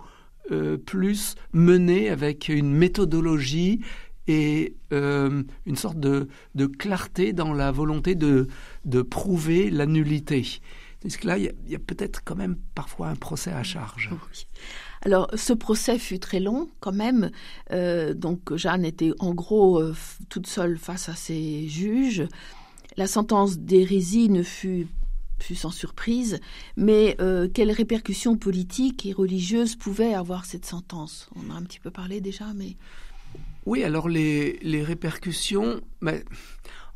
euh, 0.51 0.77
plus 0.77 1.35
mené 1.53 2.09
avec 2.09 2.49
une 2.49 2.73
méthodologie 2.73 3.81
et 4.29 4.75
euh, 4.93 5.43
une 5.67 5.77
sorte 5.77 5.99
de, 5.99 6.29
clarté 6.79 7.33
dans 7.33 7.53
la 7.53 7.71
volonté 7.73 8.15
de, 8.15 8.49
de 8.85 9.03
prouver 9.03 9.71
la 9.71 9.87
nullité. 9.87 10.61
Parce 11.03 11.17
que 11.17 11.27
là, 11.27 11.39
il 11.39 11.53
y 11.69 11.75
a, 11.75 11.79
peut-être 11.79 12.23
quand 12.25 12.35
même 12.35 12.57
parfois 12.75 13.09
un 13.09 13.15
procès 13.15 13.53
à 13.53 13.63
charge? 13.63 14.11
Alors, 15.03 15.29
ce 15.35 15.53
procès 15.53 15.99
fut 15.99 16.19
très 16.19 16.41
long 16.41 16.69
quand 16.81 16.93
même. 16.93 17.31
Euh, 17.71 18.15
donc, 18.15 18.55
Jeanne 18.57 18.85
était 18.85 19.13
en 19.21 19.35
gros 19.35 19.81
toute 20.29 20.47
seule 20.47 20.79
face 20.79 21.09
à 21.09 21.15
ses 21.15 21.69
juges. 21.69 22.27
La 22.97 23.07
sentence 23.07 23.59
d'hérésie 23.59 24.31
ne 24.31 24.43
fut 24.43 24.89
fut 25.39 25.55
sans 25.55 25.71
surprise, 25.71 26.41
mais 26.77 27.17
euh, 27.21 27.49
quelles 27.53 27.71
répercussions 27.73 28.37
politiques 28.37 29.07
et 29.07 29.13
religieuses 29.13 29.77
pouvait 29.77 30.15
avoir 30.15 30.45
cette 30.45 30.65
sentence? 30.65 31.29
On 31.37 31.51
a 31.51 31.55
un 31.55 31.63
petit 31.63 31.81
peu 31.81 31.91
parlé 31.91 32.21
déjà, 32.21 32.53
mais... 32.55 32.77
Oui, 33.67 33.83
alors 33.83 34.09
les, 34.09 34.59
les 34.63 34.83
répercussions, 34.83 35.81
mais, 36.01 36.25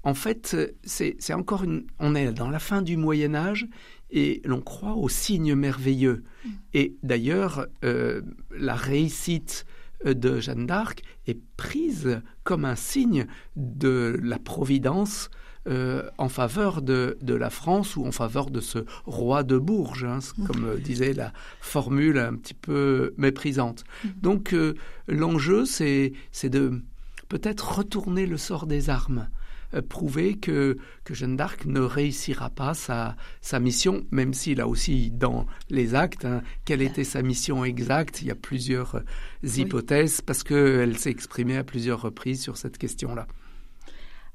en 0.03 0.15
fait, 0.15 0.57
c'est 0.85 1.35
encore 1.35 1.65
une... 1.65 1.85
On 1.99 2.15
est 2.15 2.33
dans 2.33 2.49
la 2.49 2.61
fin 2.61 2.81
du 2.81 2.97
Moyen 2.97 3.35
Âge 3.35 3.67
et 4.11 4.41
l'on 4.45 4.61
croit 4.61 4.95
aux 4.95 5.09
signes 5.09 5.55
merveilleux. 5.55 6.25
Mm. 6.45 6.49
Et 6.75 6.97
d'ailleurs, 7.03 7.67
euh, 7.85 8.23
la 8.57 8.75
réussite 8.75 9.67
de 10.05 10.41
Jeanne 10.41 10.67
d'Arc 10.67 11.03
est 11.27 11.39
prise 11.57 12.23
comme 12.43 12.65
un 12.65 12.77
signe 12.77 13.27
de 13.57 14.19
la 14.23 14.39
providence 14.39 15.29
euh, 15.69 16.09
en 16.17 16.31
faveur 16.31 16.81
de, 16.81 17.19
la 17.23 17.51
France 17.51 17.95
ou 17.97 18.07
en 18.07 18.13
faveur 18.13 18.51
de 18.51 18.63
ce 18.63 18.79
roi 19.05 19.43
de 19.43 19.59
Bourges, 19.59 20.05
hein, 20.05 20.21
comme 20.47 20.65
euh, 20.65 20.77
disait 20.79 21.13
la 21.13 21.35
formule 21.61 22.19
un 22.19 22.35
petit 22.35 22.55
peu 22.55 23.13
méprisante. 23.19 23.85
Mhm. 24.03 24.11
Donc 24.23 24.55
euh, 24.55 24.75
l'enjeu, 25.07 25.67
c'est 25.67 26.15
de 26.45 26.81
peut-être 27.29 27.77
retourner 27.77 28.25
le 28.25 28.39
sort 28.39 28.67
des 28.67 28.89
armes. 28.89 29.29
prouver 29.91 30.39
que, 30.39 30.79
que 31.05 31.13
Jeanne 31.13 31.37
d'Arc 31.37 31.67
ne 31.67 31.81
réussira 31.81 32.49
pas 32.49 32.73
sa, 32.73 33.15
sa 33.43 33.61
mission, 33.61 34.07
même 34.11 34.33
s'il 34.33 34.63
a 34.63 34.67
aussi 34.67 35.11
dans 35.11 35.47
les 35.69 35.95
actes, 35.95 36.25
hein, 36.25 36.41
quelle 36.65 36.81
était 36.81 37.05
sa 37.05 37.21
mission 37.21 37.67
exacte. 37.67 38.23
Il 38.23 38.29
y 38.29 38.31
a 38.31 38.35
plusieurs 38.35 39.03
hypothèses 39.45 40.23
parce 40.23 40.43
qu'elle 40.43 40.97
s'est 40.97 41.11
exprimée 41.11 41.59
à 41.59 41.65
plusieurs 41.65 42.01
reprises 42.01 42.43
sur 42.43 42.57
cette 42.57 42.79
question-là. 42.79 43.27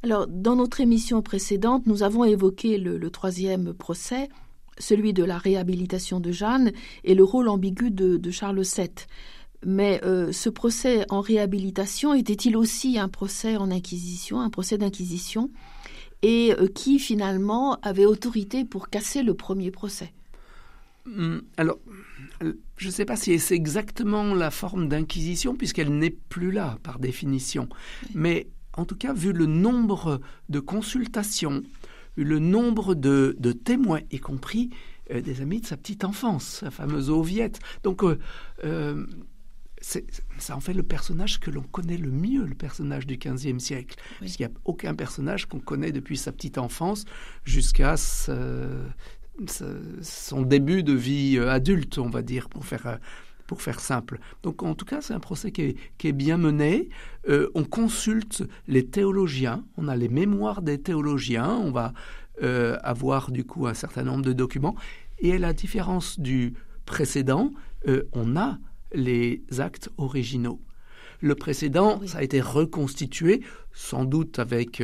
Alors, 0.05 0.27
dans 0.27 0.55
notre 0.55 0.81
émission 0.81 1.23
précédente, 1.23 1.87
nous 1.87 2.03
avons 2.03 2.25
évoqué 2.25 2.77
le, 2.77 3.09
troisième 3.09 3.73
procès, 3.73 4.29
celui 4.77 5.13
de 5.13 5.23
la 5.23 5.39
réhabilitation 5.39 6.19
de 6.19 6.31
Jeanne 6.31 6.73
et 7.03 7.15
le 7.15 7.23
rôle 7.23 7.47
ambigu 7.47 7.89
de, 7.89 8.29
Charles 8.29 8.61
VII. 8.61 8.87
Mais 9.65 9.99
euh, 10.03 10.31
ce 10.31 10.49
procès 10.49 11.07
en 11.09 11.21
réhabilitation 11.21 12.13
était-il 12.13 12.55
aussi 12.55 12.99
un 12.99 13.09
procès 13.09 13.57
en 13.57 13.71
inquisition, 13.71 14.41
un 14.41 14.51
procès 14.51 14.77
d'inquisition, 14.77 15.49
et 16.21 16.53
euh, 16.53 16.67
qui 16.67 16.99
finalement 16.99 17.79
avait 17.81 18.05
autorité 18.05 18.63
pour 18.63 18.89
casser 18.89 19.23
le 19.23 19.33
premier 19.33 19.71
procès? 19.71 20.13
Hum, 21.07 21.41
Alors, 21.57 21.79
je 22.77 22.85
ne 22.85 22.91
sais 22.91 23.05
pas 23.05 23.15
si 23.15 23.39
c'est 23.39 23.55
exactement 23.55 24.35
la 24.35 24.51
forme 24.51 24.87
d'inquisition, 24.87 25.55
puisqu'elle 25.55 25.97
n'est 25.97 26.15
plus 26.29 26.51
là 26.51 26.77
par 26.83 26.99
définition. 26.99 27.67
Mais 28.13 28.45
en 28.77 28.85
tout 28.85 28.95
cas, 28.95 29.13
vu 29.13 29.33
le 29.33 29.45
nombre 29.45 30.21
de 30.49 30.59
consultations, 30.59 31.63
le 32.15 32.39
nombre 32.39 32.95
de, 32.95 33.35
témoins, 33.51 34.01
y 34.11 34.19
compris 34.19 34.69
euh, 35.11 35.21
des 35.21 35.41
amis 35.41 35.61
de 35.61 35.65
sa 35.65 35.77
petite 35.77 36.03
enfance, 36.03 36.43
sa 36.61 36.71
fameuse 36.71 37.09
Oviette. 37.09 37.59
Donc, 37.83 38.03
euh, 38.03 38.19
euh, 38.63 39.05
ça 39.81 40.55
en 40.55 40.59
fait 40.59 40.73
le 40.73 40.83
personnage 40.83 41.39
que 41.39 41.51
l'on 41.51 41.61
connaît 41.61 41.97
le 41.97 42.09
mieux, 42.09 42.45
le 42.45 42.55
personnage 42.55 43.05
du 43.05 43.17
XVe 43.17 43.59
siècle. 43.59 43.95
Puisqu'il 44.19 44.47
n'y 44.47 44.51
a 44.51 44.55
aucun 44.65 44.95
personnage 44.95 45.45
qu'on 45.45 45.59
connaît 45.59 45.91
depuis 45.91 46.17
sa 46.17 46.31
petite 46.31 46.57
enfance 46.57 47.05
jusqu'à 47.43 47.95
son 47.97 48.81
début 50.41 50.81
de 50.81 50.93
vie 50.93 51.37
adulte, 51.37 51.99
on 51.99 52.09
va 52.09 52.23
dire, 52.23 52.49
pour 52.49 52.65
faire 52.65 52.99
pour 53.47 53.61
faire 53.61 53.79
simple. 53.79 54.19
Donc 54.43 54.63
en 54.63 54.75
tout 54.75 54.85
cas, 54.85 55.01
c'est 55.01 55.13
un 55.13 55.19
procès 55.19 55.51
qui 55.51 55.75
est, 56.03 56.11
bien 56.11 56.37
mené. 56.37 56.89
Euh, 57.27 57.49
on 57.55 57.63
consulte 57.63 58.43
les 58.67 58.85
théologiens, 58.85 59.63
on 59.77 59.87
a 59.87 59.95
les 59.95 60.09
mémoires 60.09 60.61
des 60.61 60.79
théologiens, 60.79 61.49
on 61.49 61.71
va 61.71 61.93
euh, 62.43 62.77
avoir 62.83 63.31
du 63.31 63.43
coup 63.43 63.67
un 63.67 63.73
certain 63.73 64.03
nombre 64.03 64.23
de 64.23 64.33
documents. 64.33 64.75
Et 65.19 65.33
à 65.33 65.39
la 65.39 65.53
différence 65.53 66.19
du 66.19 66.53
précédent, 66.85 67.51
euh, 67.87 68.03
on 68.13 68.35
a 68.35 68.57
les 68.93 69.43
actes 69.57 69.89
originaux. 69.97 70.59
Le 71.21 71.35
précédent, 71.35 72.01
ça 72.05 72.19
a 72.19 72.23
été 72.23 72.41
reconstitué, 72.41 73.41
sans 73.73 74.05
doute 74.05 74.37
avec 74.37 74.83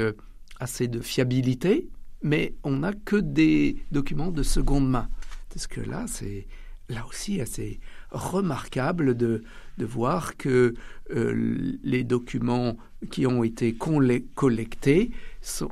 assez 0.59 0.87
de 0.87 1.01
fiabilité, 1.01 1.89
mais 2.21 2.55
on 2.63 2.77
n'a 2.77 2.93
que 2.93 3.15
des 3.15 3.77
documents 3.91 4.31
de 4.31 4.43
seconde 4.43 4.89
main. 4.89 5.09
Parce 5.49 5.67
que 5.67 5.81
là, 5.81 6.05
c'est 6.07 6.47
là 6.89 7.05
aussi 7.07 7.41
assez 7.41 7.79
remarquable 8.11 9.15
de, 9.15 9.43
de 9.77 9.85
voir 9.85 10.37
que 10.37 10.75
euh, 11.13 11.77
les 11.83 12.03
documents 12.03 12.77
qui 13.09 13.25
ont 13.25 13.43
été 13.43 13.73
collectés 13.73 15.11
sont, 15.41 15.71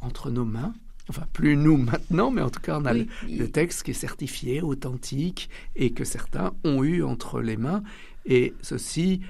entre 0.00 0.30
nos 0.30 0.44
mains. 0.44 0.74
Enfin, 1.08 1.24
plus 1.32 1.56
nous 1.56 1.76
maintenant, 1.76 2.30
mais 2.30 2.40
en 2.40 2.50
tout 2.50 2.60
cas, 2.60 2.80
on 2.80 2.86
a 2.86 2.94
le, 2.94 3.48
texte 3.48 3.82
qui 3.82 3.90
est 3.90 3.94
certifié, 3.94 4.62
authentique, 4.62 5.50
et 5.76 5.90
que 5.90 6.04
certains 6.04 6.54
ont 6.64 6.82
eu 6.82 7.02
entre 7.02 7.40
les 7.40 7.58
mains. 7.58 7.82
Et 8.24 8.54
ceci 8.62 9.20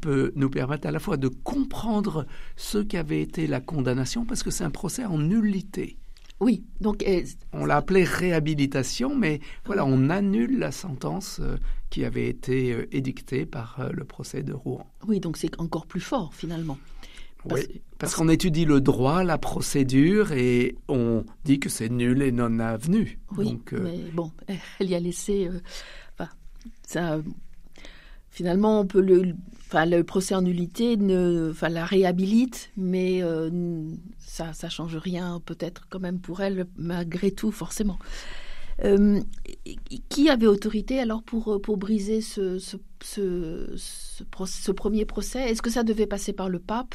peut 0.00 0.32
nous 0.36 0.50
permettre 0.50 0.86
à 0.86 0.90
la 0.90 0.98
fois 0.98 1.16
de 1.16 1.28
comprendre 1.28 2.26
ce 2.56 2.78
qu'avait 2.78 3.22
été 3.22 3.46
la 3.46 3.60
condamnation, 3.60 4.24
parce 4.24 4.42
que 4.42 4.50
c'est 4.50 4.64
un 4.64 4.70
procès 4.70 5.04
en 5.04 5.18
nullité. 5.18 5.96
Oui, 6.40 6.64
donc 6.80 7.04
on 7.52 7.64
l'a 7.64 7.76
appelé 7.76 8.04
réhabilitation, 8.04 9.16
mais 9.16 9.40
voilà, 9.64 9.84
on 9.84 10.10
annule 10.10 10.58
la 10.58 10.72
sentence 10.72 11.38
euh, 11.40 11.56
qui 11.94 12.04
avait 12.04 12.26
été 12.26 12.72
euh, 12.72 12.88
édictée 12.90 13.46
par 13.46 13.76
euh, 13.78 13.90
le 13.92 14.02
procès 14.02 14.42
de 14.42 14.52
Rouen. 14.52 14.84
Oui, 15.06 15.20
donc 15.20 15.36
c'est 15.36 15.60
encore 15.60 15.86
plus 15.86 16.00
fort 16.00 16.34
finalement. 16.34 16.76
oui, 17.44 17.60
parce 17.98 18.16
qu'on 18.16 18.28
étudie 18.28 18.64
le 18.64 18.80
droit, 18.80 19.22
la 19.22 19.38
procédure, 19.38 20.32
et 20.32 20.74
on 20.88 21.24
dit 21.44 21.60
que 21.60 21.68
c'est 21.68 21.88
nul 21.90 22.20
et 22.22 22.32
non 22.32 22.58
avenu. 22.58 23.20
Oui, 23.36 23.44
donc, 23.44 23.72
mais 23.74 24.10
bon, 24.12 24.32
elle 24.80 24.90
y 24.90 24.96
a 24.96 24.98
laissé. 24.98 25.48
enfin, 26.14 26.28
ça, 26.84 27.20
finalement, 28.28 28.80
on 28.80 28.86
peut 28.86 29.00
le, 29.00 29.36
enfin, 29.68 29.86
le 29.86 30.02
procès 30.02 30.34
en 30.34 30.42
nullité 30.42 30.96
ne, 30.96 31.50
enfin, 31.52 31.68
la 31.68 31.84
réhabilite, 31.84 32.72
mais 32.76 33.22
ça 34.18 34.52
ça 34.52 34.68
change 34.68 34.96
rien 34.96 35.40
peut-être 35.46 35.86
quand 35.90 36.00
même 36.00 36.18
pour 36.18 36.40
elle 36.40 36.66
malgré 36.76 37.30
tout 37.30 37.52
forcément. 37.52 38.00
Euh, 38.82 39.20
qui 40.08 40.28
avait 40.28 40.46
autorité 40.46 40.98
alors 40.98 41.22
pour, 41.22 41.60
pour 41.62 41.76
briser 41.76 42.20
ce, 42.20 42.58
ce, 42.58 42.76
ce, 43.76 44.72
premier 44.72 45.04
procès? 45.04 45.50
Est-ce 45.50 45.62
que 45.62 45.70
ça 45.70 45.84
devait 45.84 46.06
passer 46.06 46.32
par 46.32 46.48
le 46.48 46.58
pape 46.58 46.94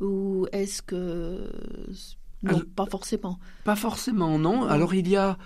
ou 0.00 0.46
est-ce 0.52 0.80
que... 0.80 1.50
Non, 2.42 2.62
pas 2.76 2.86
forcément? 2.86 3.38
Pas 3.64 3.76
forcément, 3.76 4.38
non. 4.38 4.64
Alors 4.64 4.94
il 4.94 5.08
y 5.08 5.16
a... 5.16 5.36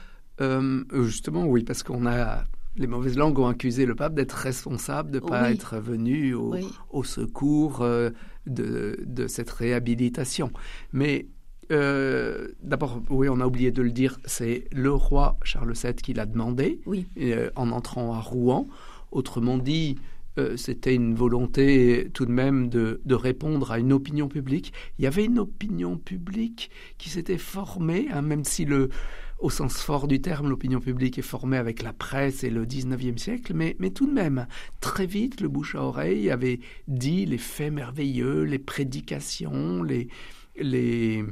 Euh, 0.40 0.84
justement, 0.92 1.46
oui, 1.46 1.62
parce 1.62 1.82
qu'on 1.82 2.06
a 2.06 2.44
les 2.76 2.86
mauvaises 2.86 3.16
langues 3.16 3.38
ont 3.38 3.48
accusé 3.48 3.84
le 3.84 3.94
pape 3.94 4.14
d'être 4.14 4.32
responsable, 4.32 5.10
de 5.10 5.20
ne 5.20 5.26
pas 5.26 5.52
être 5.52 5.76
venu 5.76 6.34
au, 6.34 6.54
au 6.90 7.04
secours 7.04 7.82
euh, 7.82 8.10
de, 8.46 8.98
de, 9.04 9.26
cette 9.26 9.50
réhabilitation. 9.50 10.50
Mais 10.92 11.26
euh, 11.72 12.48
d'abord, 12.62 13.02
oui, 13.08 13.28
on 13.28 13.40
a 13.40 13.46
oublié 13.46 13.70
de 13.70 13.82
le 13.82 13.90
dire, 13.90 14.18
c'est 14.26 14.64
le 14.72 14.92
roi 14.92 15.38
Charles 15.42 15.72
VII 15.72 15.94
qui 15.94 16.12
l'a 16.12 16.26
demandé 16.26 16.80
oui. 16.86 17.06
euh, 17.18 17.50
en 17.56 17.70
entrant 17.70 18.12
à 18.12 18.20
Rouen. 18.20 18.68
Autrement 19.10 19.58
dit, 19.58 19.96
euh, 20.38 20.56
c'était 20.56 20.94
une 20.94 21.14
volonté 21.14 22.10
tout 22.12 22.26
de 22.26 22.30
même 22.30 22.68
de, 22.68 23.00
répondre 23.10 23.72
à 23.72 23.78
une 23.78 23.92
opinion 23.92 24.28
publique. 24.28 24.72
Il 24.98 25.04
y 25.04 25.06
avait 25.06 25.24
une 25.24 25.38
opinion 25.38 25.96
publique 25.96 26.70
qui 26.98 27.08
s'était 27.08 27.38
formée, 27.38 28.08
hein, 28.12 28.22
même 28.22 28.44
si 28.44 28.64
le, 28.64 28.90
au 29.38 29.48
sens 29.50 29.76
fort 29.78 30.08
du 30.08 30.20
terme, 30.20 30.48
l'opinion 30.48 30.80
publique 30.80 31.18
est 31.18 31.22
formée 31.22 31.56
avec 31.56 31.82
la 31.82 31.92
presse 31.92 32.44
et 32.44 32.50
le 32.50 32.66
19e 32.66 33.18
siècle, 33.18 33.52
mais, 33.54 33.76
mais 33.78 33.90
tout 33.90 34.06
de 34.06 34.12
même, 34.12 34.46
très 34.80 35.06
vite, 35.06 35.40
le 35.40 35.48
bouche 35.48 35.74
à 35.74 35.82
oreille 35.82 36.30
avait 36.30 36.60
dit 36.86 37.24
les 37.24 37.38
faits 37.38 37.72
merveilleux, 37.72 38.42
les 38.42 38.58
prédications, 38.58 39.82
les, 39.82 40.08
les 40.56 41.24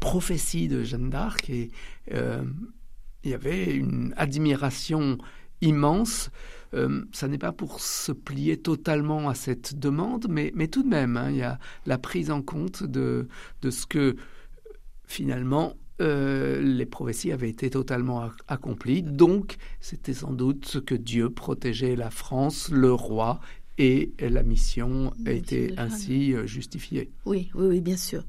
prophéties 0.00 0.68
de 0.68 0.82
Jeanne 0.82 1.10
d'Arc, 1.10 1.50
et 1.50 1.70
euh, 2.12 2.42
il 3.24 3.30
y 3.30 3.34
avait 3.34 3.74
une 3.74 4.14
admiration 4.16 5.18
immense. 5.60 6.30
Euh, 6.74 7.04
ça 7.12 7.28
n'est 7.28 7.38
pas 7.38 7.52
pour 7.52 7.80
se 7.80 8.12
plier 8.12 8.56
totalement 8.56 9.28
à 9.28 9.34
cette 9.34 9.78
demande, 9.78 10.26
mais, 10.28 10.52
mais 10.54 10.68
tout 10.68 10.82
de 10.82 10.88
même, 10.88 11.16
hein, 11.16 11.30
il 11.30 11.36
y 11.36 11.42
a 11.42 11.58
la 11.86 11.98
prise 11.98 12.30
en 12.30 12.42
compte 12.42 12.82
de, 12.82 13.28
de 13.62 13.70
ce 13.70 13.86
que 13.86 14.16
finalement 15.06 15.74
euh, 16.00 16.60
les 16.60 16.84
prophéties 16.84 17.32
avaient 17.32 17.48
été 17.48 17.70
totalement 17.70 18.30
accomplies. 18.48 19.02
Donc, 19.02 19.56
c'était 19.80 20.14
sans 20.14 20.32
doute 20.32 20.84
que 20.84 20.94
Dieu 20.94 21.30
protégeait 21.30 21.96
la 21.96 22.10
France, 22.10 22.68
le 22.70 22.92
roi, 22.92 23.40
et 23.78 24.14
la 24.18 24.42
mission 24.42 25.12
a 25.26 25.32
été 25.32 25.74
ainsi 25.76 26.34
justifiée. 26.46 27.10
Oui, 27.26 27.50
oui, 27.54 27.66
oui, 27.66 27.80
bien 27.80 27.96
sûr. 27.96 28.24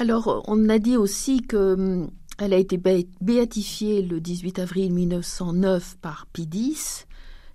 Alors, 0.00 0.44
on 0.46 0.68
a 0.68 0.78
dit 0.78 0.96
aussi 0.96 1.42
que 1.42 1.74
hum, 1.74 2.10
elle 2.38 2.54
a 2.54 2.56
été 2.56 2.80
béatifiée 3.20 4.00
le 4.00 4.20
18 4.20 4.60
avril 4.60 4.92
1909 4.94 5.98
par 6.00 6.26
Pie 6.26 6.48
X, 6.52 7.06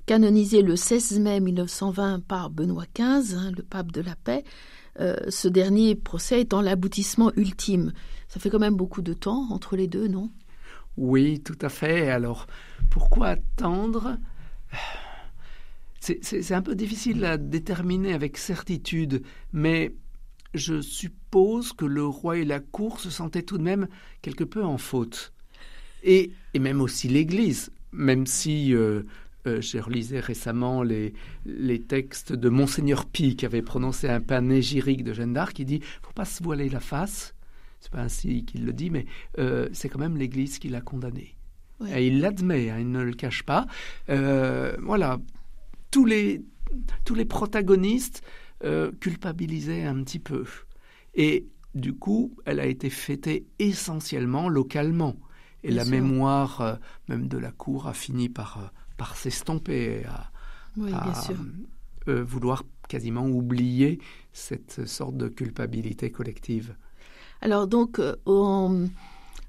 canonisée 0.06 0.62
le 0.62 0.76
16 0.76 1.22
mai 1.22 1.40
1920 1.40 2.20
par 2.26 2.50
Benoît 2.50 2.84
XV, 2.94 3.36
hein, 3.36 3.52
le 3.56 3.64
pape 3.64 3.94
de 3.94 4.02
la 4.02 4.18
paix. 4.18 4.44
Euh, 5.00 5.16
ce 5.30 5.48
dernier 5.48 5.96
procès 5.96 6.42
étant 6.42 6.62
l'aboutissement 6.62 7.32
ultime. 7.38 7.94
Ça 8.28 8.42
fait 8.42 8.50
quand 8.50 8.60
même 8.60 8.76
beaucoup 8.76 9.02
de 9.02 9.14
temps 9.14 9.48
entre 9.50 9.78
les 9.78 9.88
deux, 9.88 10.10
non? 10.10 10.30
Oui, 10.98 11.40
tout 11.40 11.58
à 11.62 11.70
fait. 11.70 12.10
Alors, 12.10 12.46
pourquoi 12.90 13.30
attendre? 13.30 14.18
C'est 16.02 16.54
un 16.54 16.62
peu 16.62 16.76
difficile 16.76 17.24
à 17.24 17.38
déterminer 17.38 18.14
avec 18.14 18.38
certitude, 18.38 19.24
mais 19.54 19.96
je 20.54 20.82
suppose 20.82 21.74
que 21.74 21.86
le 21.86 22.06
roi 22.06 22.38
et 22.38 22.46
la 22.46 22.60
cour 22.60 23.00
se 23.00 23.10
sentaient 23.10 23.44
tout 23.44 23.58
de 23.58 23.64
même 23.64 23.88
quelque 24.22 24.44
peu 24.44 24.64
en 24.64 24.78
faute. 24.78 25.34
Et, 26.04 26.32
et 26.54 26.60
même 26.60 26.82
aussi 26.82 27.08
l'Église, 27.08 27.72
même 27.92 28.26
si 28.26 28.76
euh, 28.76 29.04
euh, 29.48 29.62
j'ai 29.62 29.80
relisé 29.80 30.20
récemment 30.20 30.84
les, 30.84 31.14
les 31.46 31.80
textes 31.80 32.34
de 32.34 32.50
Monseigneur 32.50 33.06
Pi 33.06 33.36
qui 33.36 33.46
avait 33.46 33.62
prononcé 33.62 34.10
un 34.10 34.22
panégyrique 34.22 35.04
de 35.04 35.14
Jeanne 35.14 35.34
d'Arc 35.34 35.54
qui 35.54 35.66
dit 35.66 35.82
faut 36.02 36.14
pas 36.14 36.26
se 36.26 36.44
voiler 36.44 36.70
la 36.70 36.80
face. 36.80 37.36
C'est 37.80 37.92
pas 37.92 38.02
ainsi 38.02 38.46
qu'il 38.46 38.66
le 38.66 38.74
dit, 38.74 38.90
mais 38.90 39.06
euh, 39.40 39.68
c'est 39.74 39.90
quand 39.90 40.00
même 40.00 40.18
l'Église 40.18 40.60
qui 40.60 40.70
l'a 40.70 40.82
condamné. 40.82 41.36
Et 41.94 42.08
il 42.08 42.22
l'admet, 42.22 42.70
hein, 42.70 42.78
il 42.80 42.92
ne 42.92 43.02
le 43.02 43.14
cache 43.14 43.44
pas. 43.44 43.66
voilà, 44.08 45.20
tous 45.92 46.06
les, 46.06 46.42
tous 47.04 47.16
les 47.16 47.26
protagonistes 47.26 48.24
euh, 48.64 48.92
culpabilisait 49.00 49.84
un 49.84 50.04
petit 50.04 50.20
peu. 50.20 50.46
Et 51.16 51.48
du 51.76 51.94
coup, 51.94 52.36
elle 52.46 52.60
a 52.60 52.66
été 52.66 52.90
fêtée 52.90 53.46
essentiellement 53.60 54.48
localement. 54.48 55.16
Et 55.64 55.72
la 55.72 55.86
mémoire 55.86 56.62
euh, 56.62 56.76
même 57.08 57.28
de 57.28 57.38
la 57.38 57.52
cour 57.52 57.88
a 57.88 57.94
fini 57.94 58.30
par, 58.30 58.58
euh, 58.58 58.68
par 58.98 59.16
s'estomper, 59.16 60.04
à, 60.06 60.32
vouloir 62.06 62.64
quasiment 62.90 63.26
oublier 63.28 64.00
cette 64.34 64.86
sorte 64.88 65.16
de 65.16 65.30
culpabilité 65.30 66.12
collective. 66.12 66.76
Alors 67.42 67.68
donc, 67.68 68.02
on, 68.26 68.90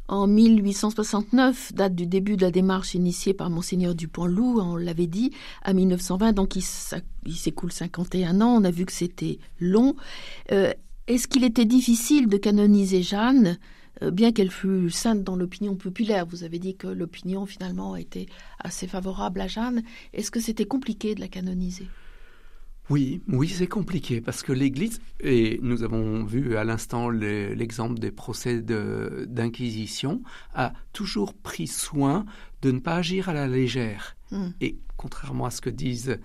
en 0.09 0.27
1869, 0.27 1.73
date 1.73 1.95
du 1.95 2.07
début 2.07 2.37
de 2.37 2.43
la 2.43 2.51
démarche 2.51 2.95
initiée 2.95 3.33
par 3.33 3.49
monseigneur 3.49 3.95
Dupont-Loup, 3.95 4.61
on 4.61 4.77
l'avait 4.77 5.07
dit, 5.07 5.31
à 5.63 5.73
1920, 5.73 6.33
donc 6.33 6.57
il, 6.57 6.63
s'écoule 7.35 7.73
51 7.73 8.41
ans, 8.41 8.55
on 8.61 8.65
a 8.65 8.71
vu 8.71 8.85
que 8.85 8.93
c'était 8.93 9.39
long. 9.61 9.97
Euh, 10.53 10.73
est-ce 11.07 11.27
qu'il 11.27 11.45
était 11.45 11.65
difficile 11.65 12.29
de 12.29 12.37
canoniser 12.37 13.03
Jeanne, 13.03 13.59
euh, 14.03 14.11
bien 14.11 14.33
qu'elle 14.33 14.51
fût 14.51 14.91
sainte 14.91 15.23
dans 15.23 15.37
l'opinion 15.37 15.75
populaire? 15.75 16.27
Vous 16.27 16.45
avez 16.45 16.59
dit 16.59 16.77
que 16.77 16.87
l'opinion 16.87 17.47
finalement 17.47 17.97
été 17.97 18.29
assez 18.59 18.87
favorable 18.87 19.41
à 19.41 19.47
Jeanne. 19.47 19.83
Est-ce 20.13 20.31
que 20.31 20.41
c'était 20.41 20.67
compliqué 20.67 21.15
de 21.15 21.21
la 21.21 21.29
canoniser? 21.29 21.89
Oui, 22.91 23.23
oui, 23.29 23.49
c'est 23.49 23.67
compliqué 23.67 24.21
parce 24.21 24.43
que 24.43 24.53
l'Église, 24.53 25.01
et 25.21 25.59
nous 25.63 25.83
avons 25.85 26.25
vu 26.25 26.57
à 26.57 26.65
l'instant 26.65 27.09
l'exemple 27.09 27.99
des 27.99 28.11
procès 28.11 28.61
d'inquisition, 28.61 30.23
a 30.53 30.75
toujours 30.93 31.33
pris 31.33 31.67
soin 31.67 32.27
de 32.61 32.71
ne 32.71 32.81
pas 32.81 32.97
agir 32.97 33.31
à 33.31 33.33
la 33.33 33.49
légère. 33.49 34.17
Hmm. 34.31 34.51
Et 34.61 34.79
contrairement 34.97 35.47
à 35.47 35.51
ce 35.51 35.63
que 35.63 35.71
disent 35.71 36.19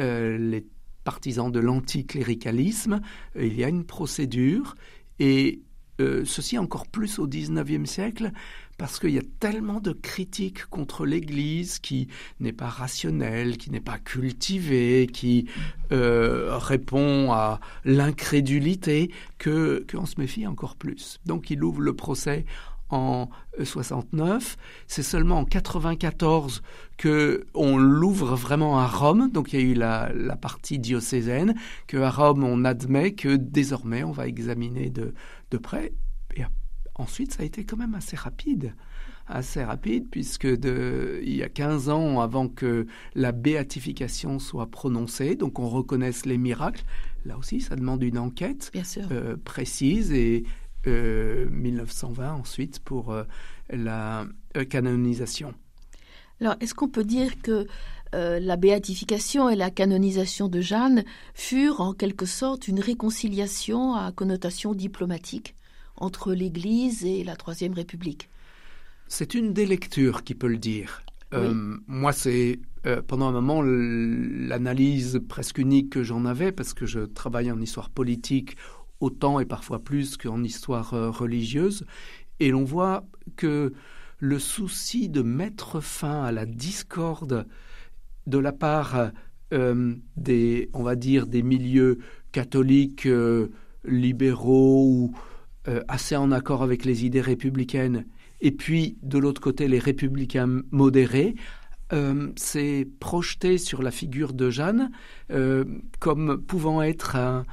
euh, 0.00 0.36
les 0.36 0.66
partisans 1.04 1.50
de 1.50 1.60
l'anticléricalisme, 1.60 3.00
il 3.38 3.54
y 3.54 3.64
a 3.64 3.68
une 3.68 3.84
procédure 3.84 4.74
et 5.20 5.62
euh, 6.00 6.24
ceci 6.24 6.58
encore 6.58 6.86
plus 6.86 7.18
au 7.18 7.28
XIXe 7.28 7.88
siècle, 7.88 8.32
parce 8.80 8.98
qu'il 8.98 9.10
y 9.10 9.18
a 9.18 9.22
tellement 9.40 9.78
de 9.78 9.92
critiques 9.92 10.64
contre 10.64 11.04
l'Église 11.04 11.80
qui 11.80 12.08
n'est 12.40 12.54
pas 12.54 12.70
rationnelle, 12.70 13.58
qui 13.58 13.70
n'est 13.70 13.78
pas 13.78 13.98
cultivée, 13.98 15.06
qui 15.06 15.50
euh, 15.92 16.56
répond 16.56 17.30
à 17.30 17.60
l'incrédulité, 17.84 19.10
qu'on 19.38 20.06
se 20.06 20.14
méfie 20.16 20.46
encore 20.46 20.76
plus. 20.76 21.20
Donc 21.26 21.50
il 21.50 21.62
ouvre 21.62 21.82
le 21.82 21.94
procès 21.94 22.46
en 22.88 23.28
69. 23.62 24.56
C'est 24.86 25.02
seulement 25.02 25.40
en 25.40 25.44
94 25.44 26.62
que 26.96 27.44
on 27.52 27.76
l'ouvre 27.76 28.34
vraiment 28.34 28.78
à 28.78 28.86
Rome. 28.86 29.30
Donc 29.30 29.52
il 29.52 29.60
y 29.60 29.62
a 29.62 29.66
eu 29.66 29.74
la, 29.74 30.36
partie 30.40 30.78
diocésaine 30.78 31.54
que 31.86 31.98
à 31.98 32.08
Rome 32.08 32.44
on 32.44 32.64
admet 32.64 33.12
que 33.12 33.36
désormais 33.36 34.04
on 34.04 34.12
va 34.12 34.26
examiner 34.26 34.88
de, 34.88 35.12
de 35.50 35.58
près. 35.58 35.92
Et 36.34 36.44
ensuite 37.00 37.32
ça 37.32 37.42
a 37.42 37.46
été 37.46 37.64
quand 37.64 37.76
même 37.76 37.94
assez 37.94 38.16
rapide 38.16 38.74
assez 39.30 39.62
rapide 39.62 40.08
puisque 40.10 40.46
de, 40.46 41.20
il 41.22 41.36
y 41.36 41.42
a 41.42 41.48
15 41.48 41.88
ans 41.88 42.20
avant 42.20 42.48
que 42.48 42.86
la 43.14 43.32
béatification 43.32 44.38
soit 44.38 44.66
prononcée, 44.66 45.36
donc 45.36 45.58
on 45.58 45.68
reconnaisse 45.68 46.26
les 46.26 46.38
miracles, 46.38 46.84
là 47.24 47.38
aussi 47.38 47.60
ça 47.60 47.76
demande 47.76 48.02
une 48.02 48.18
enquête 48.18 48.72
euh, 49.10 49.36
précise 49.42 50.12
et 50.12 50.44
1920 50.86 52.24
euh, 52.24 52.30
ensuite 52.30 52.80
pour 52.80 53.12
euh, 53.12 53.24
la 53.70 54.26
canonisation. 54.68 55.54
Alors, 56.40 56.56
est-ce 56.60 56.74
qu'on 56.74 56.88
peut 56.88 57.04
dire 57.04 57.40
que 57.42 57.66
la 58.12 58.56
béatification 58.56 59.50
et 59.50 59.54
la 59.54 59.70
canonisation 59.70 60.48
de 60.48 60.60
Jeanne 60.60 61.04
furent 61.34 61.80
en 61.80 61.92
quelque 61.92 62.26
sorte 62.26 62.66
une 62.66 62.80
réconciliation 62.80 63.94
à 63.94 64.10
connotation 64.10 64.74
diplomatique? 64.74 65.54
Entre 66.00 66.32
l'Église 66.32 67.04
et 67.04 67.24
la 67.24 67.36
Troisième 67.36 67.72
République 67.74 68.28
C'est 69.06 69.34
une 69.34 69.52
des 69.52 69.66
lectures 69.66 70.24
qui 70.24 70.34
peut 70.34 70.48
le 70.48 70.58
dire. 70.58 71.02
moi, 71.86 72.12
c'est 72.12 72.58
pendant 73.06 73.28
un 73.28 73.32
moment 73.32 73.62
l'analyse 73.62 75.20
presque 75.28 75.58
unique 75.58 75.90
que 75.90 76.02
j'en 76.02 76.24
avais, 76.24 76.50
parce 76.50 76.74
que 76.74 76.86
je 76.86 77.00
travaille 77.00 77.52
en 77.52 77.60
histoire 77.60 77.90
politique 77.90 78.56
autant 79.00 79.40
et 79.40 79.46
parfois 79.46 79.80
plus 79.80 80.16
qu'en 80.16 80.44
histoire 80.44 80.94
euh, 80.94 81.10
religieuse. 81.10 81.84
Et 82.38 82.50
l'on 82.50 82.64
voit 82.64 83.04
que 83.36 83.72
le 84.18 84.38
souci 84.38 85.08
de 85.08 85.22
mettre 85.22 85.80
fin 85.80 86.22
à 86.22 86.32
la 86.32 86.46
discorde 86.46 87.46
de 88.26 88.38
la 88.38 88.52
part 88.52 89.10
euh, 89.52 89.94
des, 90.16 90.70
on 90.74 90.82
va 90.82 90.94
dire, 90.94 91.26
des 91.26 91.42
milieux 91.42 91.98
catholiques 92.32 93.06
euh, 93.06 93.48
libéraux 93.84 94.86
ou 94.86 95.12
assez 95.88 96.16
en 96.16 96.32
accord 96.32 96.62
avec 96.62 96.84
les 96.84 97.04
idées 97.04 97.20
républicaines, 97.20 98.06
et 98.40 98.50
puis 98.50 98.96
de 99.02 99.18
l'autre 99.18 99.40
côté 99.40 99.68
les 99.68 99.78
républicains 99.78 100.62
modérés, 100.70 101.34
c'est 102.36 102.88
projeté 102.98 103.58
sur 103.58 103.82
la 103.82 103.90
figure 103.90 104.32
de 104.32 104.48
Jeanne 104.48 104.90
comme 105.98 106.40
pouvant 106.40 106.80
être 106.82 107.16
un, 107.16 107.44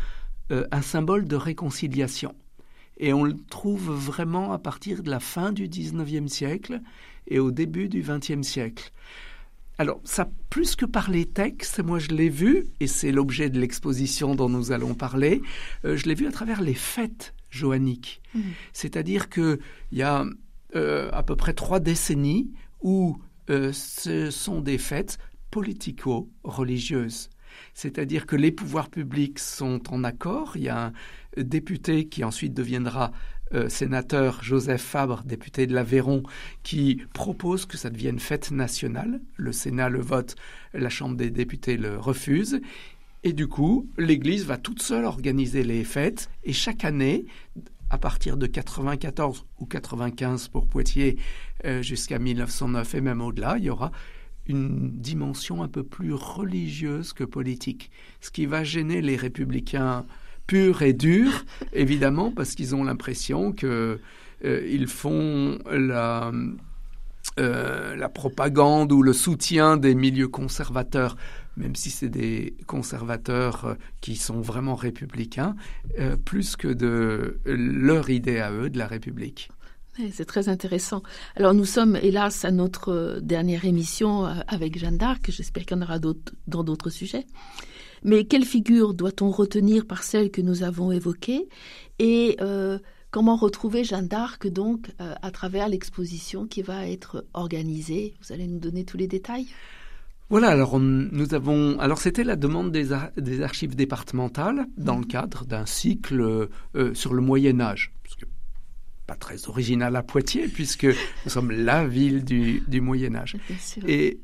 euh, 0.50 0.66
symbole 0.82 1.28
de 1.28 1.36
réconciliation. 1.36 2.34
Et 2.98 3.12
on 3.12 3.26
le 3.26 3.36
trouve 3.50 3.92
vraiment 3.92 4.54
à 4.54 4.60
partir 4.60 5.04
de 5.04 5.10
la 5.10 5.20
fin 5.20 5.52
du 5.52 5.68
XIXe 5.68 6.32
siècle 6.32 6.80
et 7.28 7.40
au 7.40 7.52
début 7.52 7.90
du 7.90 8.02
XXe 8.02 8.48
siècle. 8.48 8.92
Alors, 9.78 10.00
ça, 10.06 10.30
plus 10.50 10.78
que 10.78 10.86
par 10.86 11.12
les 11.12 11.26
textes, 11.26 11.84
moi 11.84 12.00
je 12.00 12.08
l'ai 12.08 12.30
vu, 12.30 12.68
et 12.80 12.88
c'est 12.88 13.12
l'objet 13.12 13.50
de 13.50 13.60
l'exposition 13.60 14.36
dont 14.36 14.48
nous 14.48 14.72
allons 14.72 14.96
parler, 14.96 15.42
euh, 15.84 15.98
je 15.98 16.06
l'ai 16.06 16.16
vu 16.16 16.26
à 16.28 16.32
travers 16.32 16.62
les 16.62 16.74
fêtes 16.74 17.34
joanniques. 17.50 18.22
Mmh. 18.34 18.42
C'est-à-dire 18.74 19.30
qu'il 19.30 19.60
y 19.92 20.02
a 20.02 20.26
euh, 20.76 21.10
à 21.14 21.24
peu 21.24 21.36
près 21.36 21.54
trois 21.54 21.80
décennies 21.80 22.52
où 22.82 23.18
ce 23.50 24.30
sont 24.30 24.60
des 24.60 24.78
fêtes 24.78 25.20
politico-religieuses. 25.52 27.30
c'est-à-dire 27.74 28.26
que 28.26 28.36
les 28.36 28.52
pouvoirs 28.52 28.90
publics 28.90 29.40
sont 29.40 29.82
en 29.90 30.04
accord. 30.04 30.58
Il 30.58 30.64
y 30.64 30.70
a 30.70 30.88
un 30.88 30.94
député 31.42 32.10
qui 32.10 32.26
ensuite 32.26 32.54
deviendra 32.54 33.12
euh, 33.54 33.70
sénateur 33.70 34.44
Joseph 34.44 34.82
Fabre, 34.82 35.24
député 35.24 35.68
de 35.68 35.74
l'Aveyron, 35.74 36.24
qui 36.64 37.02
propose 37.14 37.66
que 37.66 37.78
ça 37.78 37.90
devienne 37.90 38.20
fête 38.20 38.52
nationale. 38.52 39.22
Le 39.38 39.54
Sénat 39.54 39.90
le 39.90 40.02
vote, 40.02 40.36
la 40.74 40.90
Chambre 40.90 41.16
des 41.16 41.32
députés 41.32 41.78
le 41.78 41.98
refuse. 41.98 42.60
Et 43.28 43.34
du 43.34 43.50
coup, 43.50 43.90
l'Église 43.98 44.46
va 44.46 44.56
toute 44.56 44.82
seule 44.82 45.04
organiser 45.04 45.66
les 45.66 45.84
fêtes. 45.84 46.30
Et 46.46 46.54
chaque 46.54 46.86
année, 46.86 47.26
à 47.90 47.98
partir 47.98 48.38
de 48.38 48.48
94 48.48 49.46
ou 49.60 49.66
95 49.66 50.48
pour 50.48 50.66
Poitiers, 50.66 51.18
euh, 51.66 51.82
jusqu'à 51.82 52.20
1909 52.20 52.96
et 52.96 53.02
même 53.02 53.22
au-delà, 53.22 53.58
il 53.58 53.66
y 53.66 53.70
aura 53.70 53.92
une 54.48 54.92
dimension 54.92 55.62
un 55.62 55.68
peu 55.68 55.84
plus 55.84 56.14
religieuse 56.14 57.12
que 57.12 57.26
politique, 57.26 57.92
ce 58.22 58.32
qui 58.32 58.46
va 58.46 58.64
gêner 58.64 59.02
les 59.02 59.18
républicains 59.18 60.06
pur 60.48 60.82
et 60.82 60.94
dur, 60.94 61.44
évidemment, 61.74 62.32
parce 62.32 62.56
qu'ils 62.56 62.76
ont 62.76 62.86
l'impression 62.86 63.52
que 63.52 64.00
euh, 64.46 64.68
ils 64.72 64.88
font 64.88 65.60
la, 65.70 66.32
euh, 67.40 67.98
la 67.98 68.08
propagande 68.08 68.94
ou 68.94 69.04
le 69.04 69.12
soutien 69.12 69.76
des 69.76 69.96
milieux 69.96 70.30
conservateurs, 70.30 71.18
même 71.58 71.76
si 71.76 71.90
c'est 71.90 72.10
des 72.10 72.56
conservateurs 72.66 73.66
euh, 73.66 73.74
qui 74.00 74.16
sont 74.16 74.40
vraiment 74.40 74.76
républicains, 74.76 75.56
plus 76.26 76.56
que 76.56 76.68
de 76.68 77.40
leur 77.46 78.10
idée 78.10 78.40
à 78.40 78.52
eux 78.52 78.70
de 78.70 78.78
la 78.78 78.88
République. 78.88 79.50
C'est 80.12 80.26
très 80.26 80.48
intéressant. 80.48 81.02
Alors 81.36 81.54
nous 81.54 81.66
sommes 81.66 81.96
hélas 81.96 82.46
à 82.46 82.52
notre 82.52 83.20
dernière 83.22 83.66
émission 83.66 84.26
avec 84.48 84.78
Jeanne 84.78 84.98
d'Arc. 84.98 85.32
J'espère 85.32 85.66
qu'il 85.66 85.76
y 85.76 85.80
en 85.80 85.84
aura 85.84 86.00
d'autres 86.00 86.34
dans 86.46 86.64
d'autres 86.64 86.90
sujets. 86.90 87.26
Mais 88.04 88.26
quelle 88.26 88.46
figure 88.46 88.94
doit-on 88.94 89.32
retenir 89.32 89.86
par 89.86 90.04
celle 90.04 90.32
que 90.32 90.42
nous 90.42 90.64
avons 90.64 90.92
évoquée? 90.92 91.50
Et 92.00 92.38
euh, 92.42 92.80
comment 93.12 93.36
retrouver 93.36 93.84
Jeanne 93.84 94.08
d'Arc 94.08 94.48
donc 94.48 94.92
euh, 95.02 95.16
à 95.22 95.32
travers 95.32 95.68
l'exposition 95.68 96.46
qui 96.46 96.62
va 96.62 96.88
être 96.88 97.26
organisée? 97.34 98.14
Vous 98.22 98.34
allez 98.34 98.48
nous 98.48 98.60
donner 98.60 98.86
tous 98.86 98.98
les 98.98 99.08
détails? 99.08 99.48
Voilà, 100.30 100.50
alors 100.50 100.80
nous 100.80 101.34
avons, 101.34 101.80
alors 101.80 102.00
c'était 102.00 102.24
la 102.24 102.36
demande 102.36 102.72
des, 102.72 102.90
des, 103.18 103.42
archives 103.42 103.76
départementales 103.76 104.66
dans 104.78 104.98
le 105.00 105.06
cadre 105.06 105.46
d'un 105.46 105.66
cycle 105.66 106.50
euh, 106.76 106.94
sur 106.94 107.14
le 107.14 107.22
Moyen 107.22 107.60
Âge, 107.60 107.94
pas 109.06 109.16
très 109.16 109.48
original 109.48 109.96
à 109.96 110.04
Poitiers 110.04 110.48
puisque 110.48 110.86
nous 111.26 111.32
sommes 111.32 111.52
la 111.52 111.88
ville 111.88 112.26
du, 112.26 112.62
du 112.68 112.82
Moyen 112.82 113.16
Âge. 113.16 113.38
Et 113.88 114.20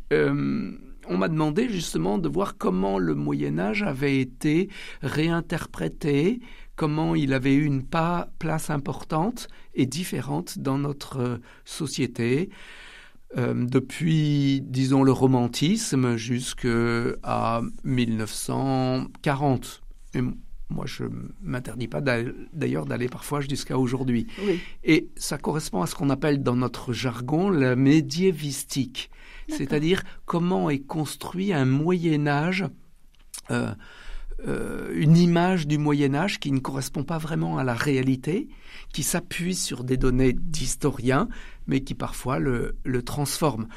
on 1.08 1.18
m'a 1.18 1.28
demandé 1.28 1.70
justement 1.70 2.18
de 2.18 2.30
voir 2.30 2.58
comment 2.58 2.98
le 2.98 3.16
Moyen 3.16 3.60
Âge 3.60 3.84
avait 3.84 4.20
été 4.20 4.70
réinterprété, 5.02 6.40
comment 6.76 7.16
il 7.16 7.34
avait 7.34 7.54
eu 7.54 7.66
une 7.66 7.84
place 7.84 8.70
importante 8.70 9.48
et 9.74 9.86
différente 9.86 10.60
dans 10.60 10.78
notre 10.78 11.20
euh, 11.20 11.38
société. 11.66 12.50
Euh, 13.38 13.66
depuis, 13.66 14.62
disons, 14.62 15.04
le 15.04 15.12
romantisme 15.12 16.16
jusqu'à 16.18 17.62
1940. 17.84 19.82
Et 20.16 20.22
moi, 20.70 20.86
je 20.86 21.04
m'interdis 21.42 21.88
pas 21.88 22.02
d'ailleurs 22.02 22.86
d'aller 22.86 23.08
parfois 23.08 23.42
jusqu'à 23.42 23.78
aujourd'hui. 23.78 24.28
Et 24.84 25.10
ça 25.16 25.38
correspond 25.38 25.82
à 25.82 25.88
ce 25.88 25.96
qu'on 25.96 26.10
appelle 26.10 26.44
dans 26.44 26.56
notre 26.56 26.94
jargon 26.94 27.50
la 27.50 27.76
médiévistique 27.76 29.10
c'est-à-dire 29.50 30.04
comment 30.26 30.70
est 30.70 30.80
construit 30.80 31.54
un 31.54 31.66
Moyen 31.66 32.28
Âge, 32.28 32.66
euh, 33.52 33.74
euh, 34.48 34.92
une 34.96 35.18
image 35.18 35.68
du 35.68 35.78
Moyen 35.78 36.16
Âge 36.16 36.40
qui 36.40 36.52
ne 36.52 36.60
correspond 36.60 37.04
pas 37.04 37.18
vraiment 37.18 37.58
à 37.58 37.64
la 37.64 37.74
réalité, 37.74 38.50
qui 38.94 39.04
s'appuie 39.04 39.56
sur 39.56 39.84
des 39.84 39.98
données 39.98 40.34
d'historiens, 40.34 41.28
mais 41.68 41.82
qui 41.82 41.96
parfois 41.96 42.40
le, 42.40 42.76
le 42.84 43.02
transforment. 43.02 43.68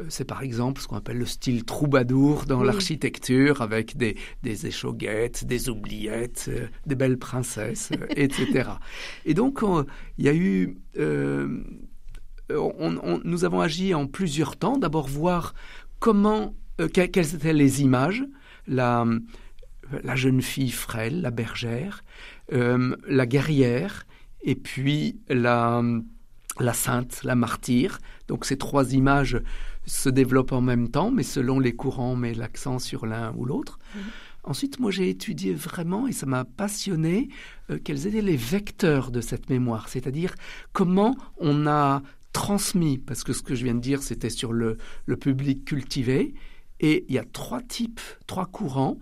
Euh, 0.00 0.06
c'est 0.08 0.24
par 0.24 0.42
exemple 0.42 0.80
ce 0.80 0.88
qu'on 0.88 0.96
appelle 0.96 1.18
le 1.18 1.26
style 1.26 1.64
troubadour 1.64 2.46
dans 2.46 2.62
l'architecture, 2.62 3.62
avec 3.62 3.96
des, 3.96 4.16
des, 4.42 4.66
échauguettes, 4.66 5.44
des 5.44 5.68
oubliettes, 5.68 6.50
des 6.86 6.94
belles 6.94 7.18
princesses, 7.18 7.90
etc. 8.16 8.70
Et 9.24 9.34
donc, 9.34 9.60
il 10.18 10.24
y 10.24 10.28
a 10.28 10.34
eu 10.34 10.76
euh, 12.50 13.18
nous 13.24 13.44
avons 13.44 13.60
agi 13.60 13.94
en 13.94 14.06
plusieurs 14.06 14.56
temps. 14.56 14.78
D'abord 14.78 15.08
voir 15.08 15.54
comment, 15.98 16.54
euh, 16.80 16.88
quelles 16.88 17.34
étaient 17.34 17.52
les 17.52 17.82
images, 17.82 18.24
la, 18.66 19.06
la, 20.02 20.16
jeune 20.16 20.42
fille 20.42 20.70
frêle, 20.70 21.22
la 21.22 21.30
bergère, 21.30 22.04
euh, 22.52 22.96
la 23.08 23.26
guerrière, 23.26 24.06
et 24.42 24.54
puis 24.54 25.20
la, 25.28 25.82
la 26.60 26.72
sainte, 26.72 27.22
la 27.24 27.34
martyre. 27.34 27.98
Donc 28.28 28.44
ces 28.44 28.56
trois 28.56 28.92
images 28.92 29.40
se 29.86 30.08
développent 30.08 30.52
en 30.52 30.60
même 30.60 30.88
temps, 30.88 31.10
mais 31.10 31.22
selon 31.22 31.60
les 31.60 31.74
courants, 31.74 32.12
on 32.12 32.16
met 32.16 32.34
l'accent 32.34 32.78
sur 32.78 33.06
l'un 33.06 33.32
ou 33.36 33.44
l'autre. 33.44 33.78
Mmh. 33.94 33.98
Ensuite, 34.44 34.78
moi, 34.78 34.90
j'ai 34.90 35.08
étudié 35.08 35.54
vraiment, 35.54 36.06
et 36.06 36.12
ça 36.12 36.26
m'a 36.26 36.44
passionné, 36.44 37.30
quels 37.82 38.06
étaient 38.06 38.20
les 38.20 38.36
vecteurs 38.36 39.10
de 39.10 39.22
cette 39.22 39.48
mémoire, 39.48 39.88
c'est-à-dire 39.88 40.34
comment 40.74 41.16
on 41.38 41.66
a 41.66 42.02
transmis, 42.34 42.98
parce 42.98 43.24
que 43.24 43.32
ce 43.32 43.42
que 43.42 43.54
je 43.54 43.64
viens 43.64 43.74
de 43.74 43.80
dire, 43.80 44.02
c'était 44.02 44.28
sur 44.28 44.52
le, 44.52 44.76
public 45.18 45.64
cultivé. 45.64 46.34
Et 46.80 47.06
il 47.08 47.14
y 47.14 47.18
a 47.18 47.24
trois 47.24 47.62
types, 47.62 48.00
trois 48.26 48.44
courants. 48.44 48.98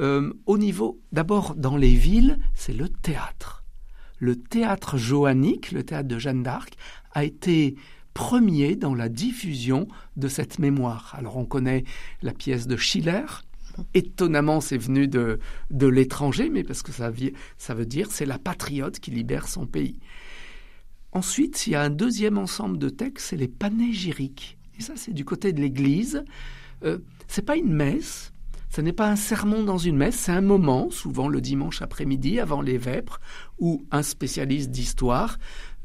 Euh, 0.00 0.32
au 0.46 0.56
niveau, 0.56 0.98
d'abord, 1.12 1.54
dans 1.56 1.76
les 1.76 1.94
villes, 1.94 2.38
c'est 2.54 2.72
le 2.72 2.88
théâtre. 2.88 3.57
Le 4.18 4.36
théâtre 4.36 4.96
joannique, 4.96 5.72
le 5.72 5.82
théâtre 5.82 6.08
de 6.08 6.18
Jeanne 6.18 6.42
d'Arc, 6.42 6.74
a 7.12 7.24
été 7.24 7.76
premier 8.14 8.74
dans 8.74 8.94
la 8.94 9.08
diffusion 9.08 9.86
de 10.16 10.28
cette 10.28 10.58
mémoire. 10.58 11.14
Alors 11.16 11.36
on 11.36 11.44
connaît 11.44 11.84
la 12.22 12.32
pièce 12.32 12.66
de 12.66 12.76
Schiller. 12.76 13.24
Étonnamment, 13.94 14.60
c'est 14.60 14.76
venu 14.76 15.06
de, 15.06 15.38
de 15.70 15.86
l'étranger, 15.86 16.50
mais 16.50 16.64
parce 16.64 16.82
que 16.82 16.90
ça, 16.90 17.12
ça 17.58 17.74
veut 17.74 17.86
dire 17.86 18.10
c'est 18.10 18.26
la 18.26 18.38
patriote 18.38 18.98
qui 18.98 19.12
libère 19.12 19.46
son 19.46 19.66
pays. 19.66 20.00
Ensuite, 21.12 21.66
il 21.66 21.70
y 21.70 21.74
a 21.76 21.82
un 21.82 21.90
deuxième 21.90 22.38
ensemble 22.38 22.78
de 22.78 22.88
textes, 22.88 23.28
c'est 23.28 23.36
les 23.36 23.48
panégyriques. 23.48 24.58
Et 24.78 24.82
ça, 24.82 24.94
c'est 24.96 25.12
du 25.12 25.24
côté 25.24 25.52
de 25.52 25.60
l'Église. 25.60 26.24
Euh, 26.84 26.98
c'est 27.28 27.42
pas 27.42 27.56
une 27.56 27.72
messe, 27.72 28.32
ce 28.70 28.80
n'est 28.80 28.92
pas 28.92 29.10
un 29.10 29.16
sermon 29.16 29.62
dans 29.62 29.78
une 29.78 29.96
messe, 29.96 30.16
c'est 30.16 30.32
un 30.32 30.40
moment, 30.40 30.90
souvent 30.90 31.28
le 31.28 31.40
dimanche 31.40 31.82
après-midi, 31.82 32.38
avant 32.38 32.60
les 32.60 32.78
vêpres, 32.78 33.20
où 33.58 33.86
un 33.90 34.02
spécialiste 34.02 34.70
d'histoire 34.70 35.38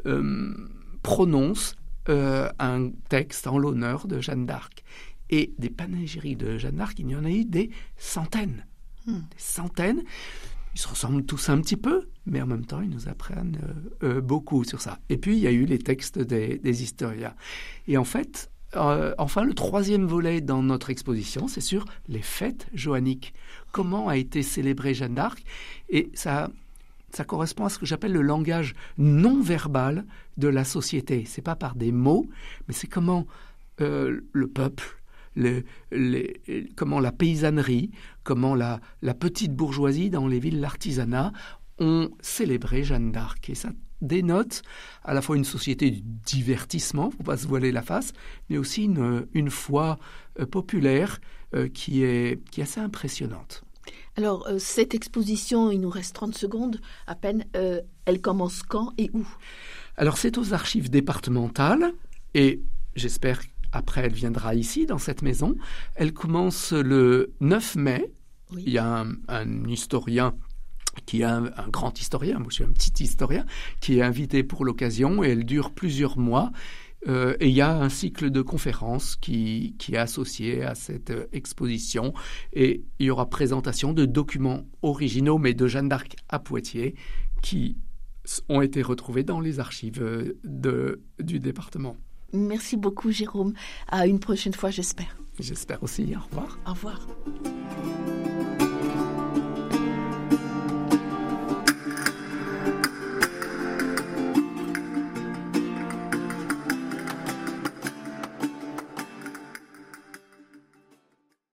euh, 0.05 0.53
prononce 1.01 1.75
euh, 2.09 2.49
un 2.59 2.91
texte 3.09 3.47
en 3.47 3.57
l'honneur 3.57 4.07
de 4.07 4.19
Jeanne 4.19 4.45
d'Arc. 4.45 4.83
Et 5.29 5.53
des 5.57 5.69
panégyriques 5.69 6.37
de 6.37 6.57
Jeanne 6.57 6.75
d'Arc, 6.75 6.99
il 6.99 7.09
y 7.09 7.15
en 7.15 7.23
a 7.23 7.29
eu 7.29 7.45
des 7.45 7.69
centaines. 7.97 8.65
Hmm. 9.05 9.19
Des 9.19 9.37
centaines. 9.37 10.03
Ils 10.75 10.79
se 10.79 10.87
ressemblent 10.87 11.23
tous 11.23 11.49
un 11.49 11.61
petit 11.61 11.77
peu, 11.77 12.09
mais 12.25 12.41
en 12.41 12.47
même 12.47 12.65
temps, 12.65 12.81
ils 12.81 12.89
nous 12.89 13.07
apprennent 13.07 13.59
euh, 14.03 14.21
beaucoup 14.21 14.63
sur 14.63 14.81
ça. 14.81 14.99
Et 15.09 15.17
puis, 15.17 15.37
il 15.37 15.39
y 15.39 15.47
a 15.47 15.51
eu 15.51 15.65
les 15.65 15.79
textes 15.79 16.19
des, 16.19 16.83
historiens. 16.83 17.35
Et 17.87 17.97
en 17.97 18.03
fait, 18.03 18.51
euh, 18.75 19.13
enfin, 19.17 19.43
le 19.43 19.53
troisième 19.53 20.05
volet 20.05 20.41
dans 20.41 20.63
notre 20.63 20.89
exposition, 20.89 21.47
c'est 21.47 21.61
sur 21.61 21.85
les 22.07 22.21
fêtes 22.21 22.67
joanniques. 22.73 23.33
Comment 23.71 24.07
a 24.07 24.17
été 24.17 24.43
célébrée 24.43 24.93
Jeanne 24.93 25.15
d'Arc 25.15 25.43
Et 25.89 26.09
ça, 26.13 26.49
ça 27.11 27.23
correspond 27.23 27.65
à 27.65 27.69
ce 27.69 27.79
que 27.79 27.85
j'appelle 27.85 28.13
le 28.13 28.21
langage 28.21 28.73
non 28.97 29.41
verbal 29.41 30.05
de 30.37 30.47
la 30.47 30.63
société. 30.63 31.25
C'est 31.27 31.41
pas 31.41 31.55
par 31.55 31.75
des 31.75 31.91
mots, 31.91 32.25
mais 32.67 32.73
c'est 32.73 32.87
comment 32.87 33.27
le 33.79 34.47
peuple, 34.47 34.97
comment 36.75 36.99
la 36.99 37.11
paysannerie, 37.11 37.91
comment 38.23 38.55
la, 38.55 38.79
petite 39.19 39.53
bourgeoisie 39.53 40.09
dans 40.09 40.27
les 40.27 40.39
villes, 40.39 40.59
l'artisanat, 40.59 41.33
ont 41.79 42.11
célébré 42.21 42.83
Jeanne 42.83 43.11
d'Arc. 43.11 43.49
Et 43.49 43.55
ça 43.55 43.69
dénote 44.03 44.61
à 45.03 45.13
la 45.13 45.21
fois 45.21 45.35
une 45.35 45.45
société 45.45 45.91
du 45.91 46.01
divertissement, 46.01 47.11
faut 47.11 47.23
pas 47.23 47.37
se 47.37 47.47
voiler 47.47 47.71
la 47.71 47.81
face, 47.81 48.13
mais 48.49 48.57
aussi 48.57 48.83
une, 48.83 49.49
foi 49.49 49.99
euh, 50.39 50.45
populaire 50.45 51.19
euh, 51.55 51.67
qui, 51.67 52.03
est, 52.03 52.43
qui 52.49 52.61
est 52.61 52.63
assez 52.63 52.79
impressionnante. 52.79 53.63
Alors, 54.15 54.47
euh, 54.47 54.59
cette 54.59 54.93
exposition, 54.93 55.71
il 55.71 55.81
nous 55.81 55.89
reste 55.89 56.15
30 56.15 56.35
secondes 56.35 56.79
à 57.07 57.15
peine, 57.15 57.45
elle 58.05 58.21
commence 58.21 58.61
quand 58.63 58.93
et 58.97 59.09
où? 59.13 59.27
Alors, 59.97 60.17
c'est 60.17 60.37
aux 60.37 60.53
archives 60.53 60.89
départementales 60.89 61.93
et 62.33 62.61
j'espère 62.95 63.41
après, 63.73 64.01
elle 64.01 64.13
viendra 64.13 64.53
ici, 64.53 64.85
dans 64.85 64.99
cette 64.99 65.23
maison. 65.23 65.55
Elle 65.95 66.13
commence 66.13 66.71
le 66.71 67.33
9 67.41 67.75
mai. 67.75 68.11
Il 68.55 68.69
y 68.69 68.77
a 68.77 69.03
un, 69.27 69.67
historien 69.67 70.35
qui 71.05 71.21
est 71.21 71.25
un, 71.25 71.51
grand 71.69 71.99
historien, 71.99 72.39
moi 72.39 72.47
je 72.49 72.55
suis 72.55 72.63
un 72.63 72.71
petit 72.71 73.03
historien, 73.03 73.45
qui 73.81 73.97
est 73.97 74.01
invité 74.01 74.43
pour 74.43 74.65
l'occasion 74.65 75.23
et 75.23 75.29
elle 75.29 75.45
dure 75.45 75.71
plusieurs 75.71 76.17
mois. 76.17 76.51
Euh, 77.07 77.35
et 77.39 77.49
il 77.49 77.53
y 77.53 77.61
a 77.61 77.75
un 77.75 77.89
cycle 77.89 78.29
de 78.31 78.41
conférences 78.41 79.17
qui, 79.17 79.75
qui 79.77 79.95
est 79.95 79.97
associé 79.97 80.63
à 80.63 80.73
cette 80.73 81.09
euh, 81.09 81.25
exposition. 81.33 82.13
Et 82.53 82.83
il 82.99 83.07
y 83.07 83.09
aura 83.09 83.29
présentation 83.29 83.91
de 83.91 84.05
documents 84.05 84.61
originaux, 84.81 85.37
mais 85.37 85.53
de 85.53 85.67
Jeanne 85.67 85.89
d'Arc 85.89 86.15
à 86.29 86.39
Poitiers, 86.39 86.95
qui 87.41 87.77
ont 88.47 88.61
été 88.61 88.81
retrouvés 88.81 89.23
dans 89.23 89.41
les 89.41 89.59
archives 89.59 90.01
euh, 90.01 90.39
de, 90.45 91.01
du 91.19 91.39
département. 91.39 91.97
Merci 92.31 92.77
beaucoup, 92.77 93.11
Jérôme. 93.11 93.53
À 93.89 94.07
une 94.07 94.19
prochaine 94.19 94.53
fois, 94.53 94.71
j'espère. 94.71 95.17
J'espère 95.39 95.83
aussi. 95.83 96.13
Au 96.15 96.21
revoir. 96.21 96.57
Au 96.65 96.71
revoir. 96.71 97.07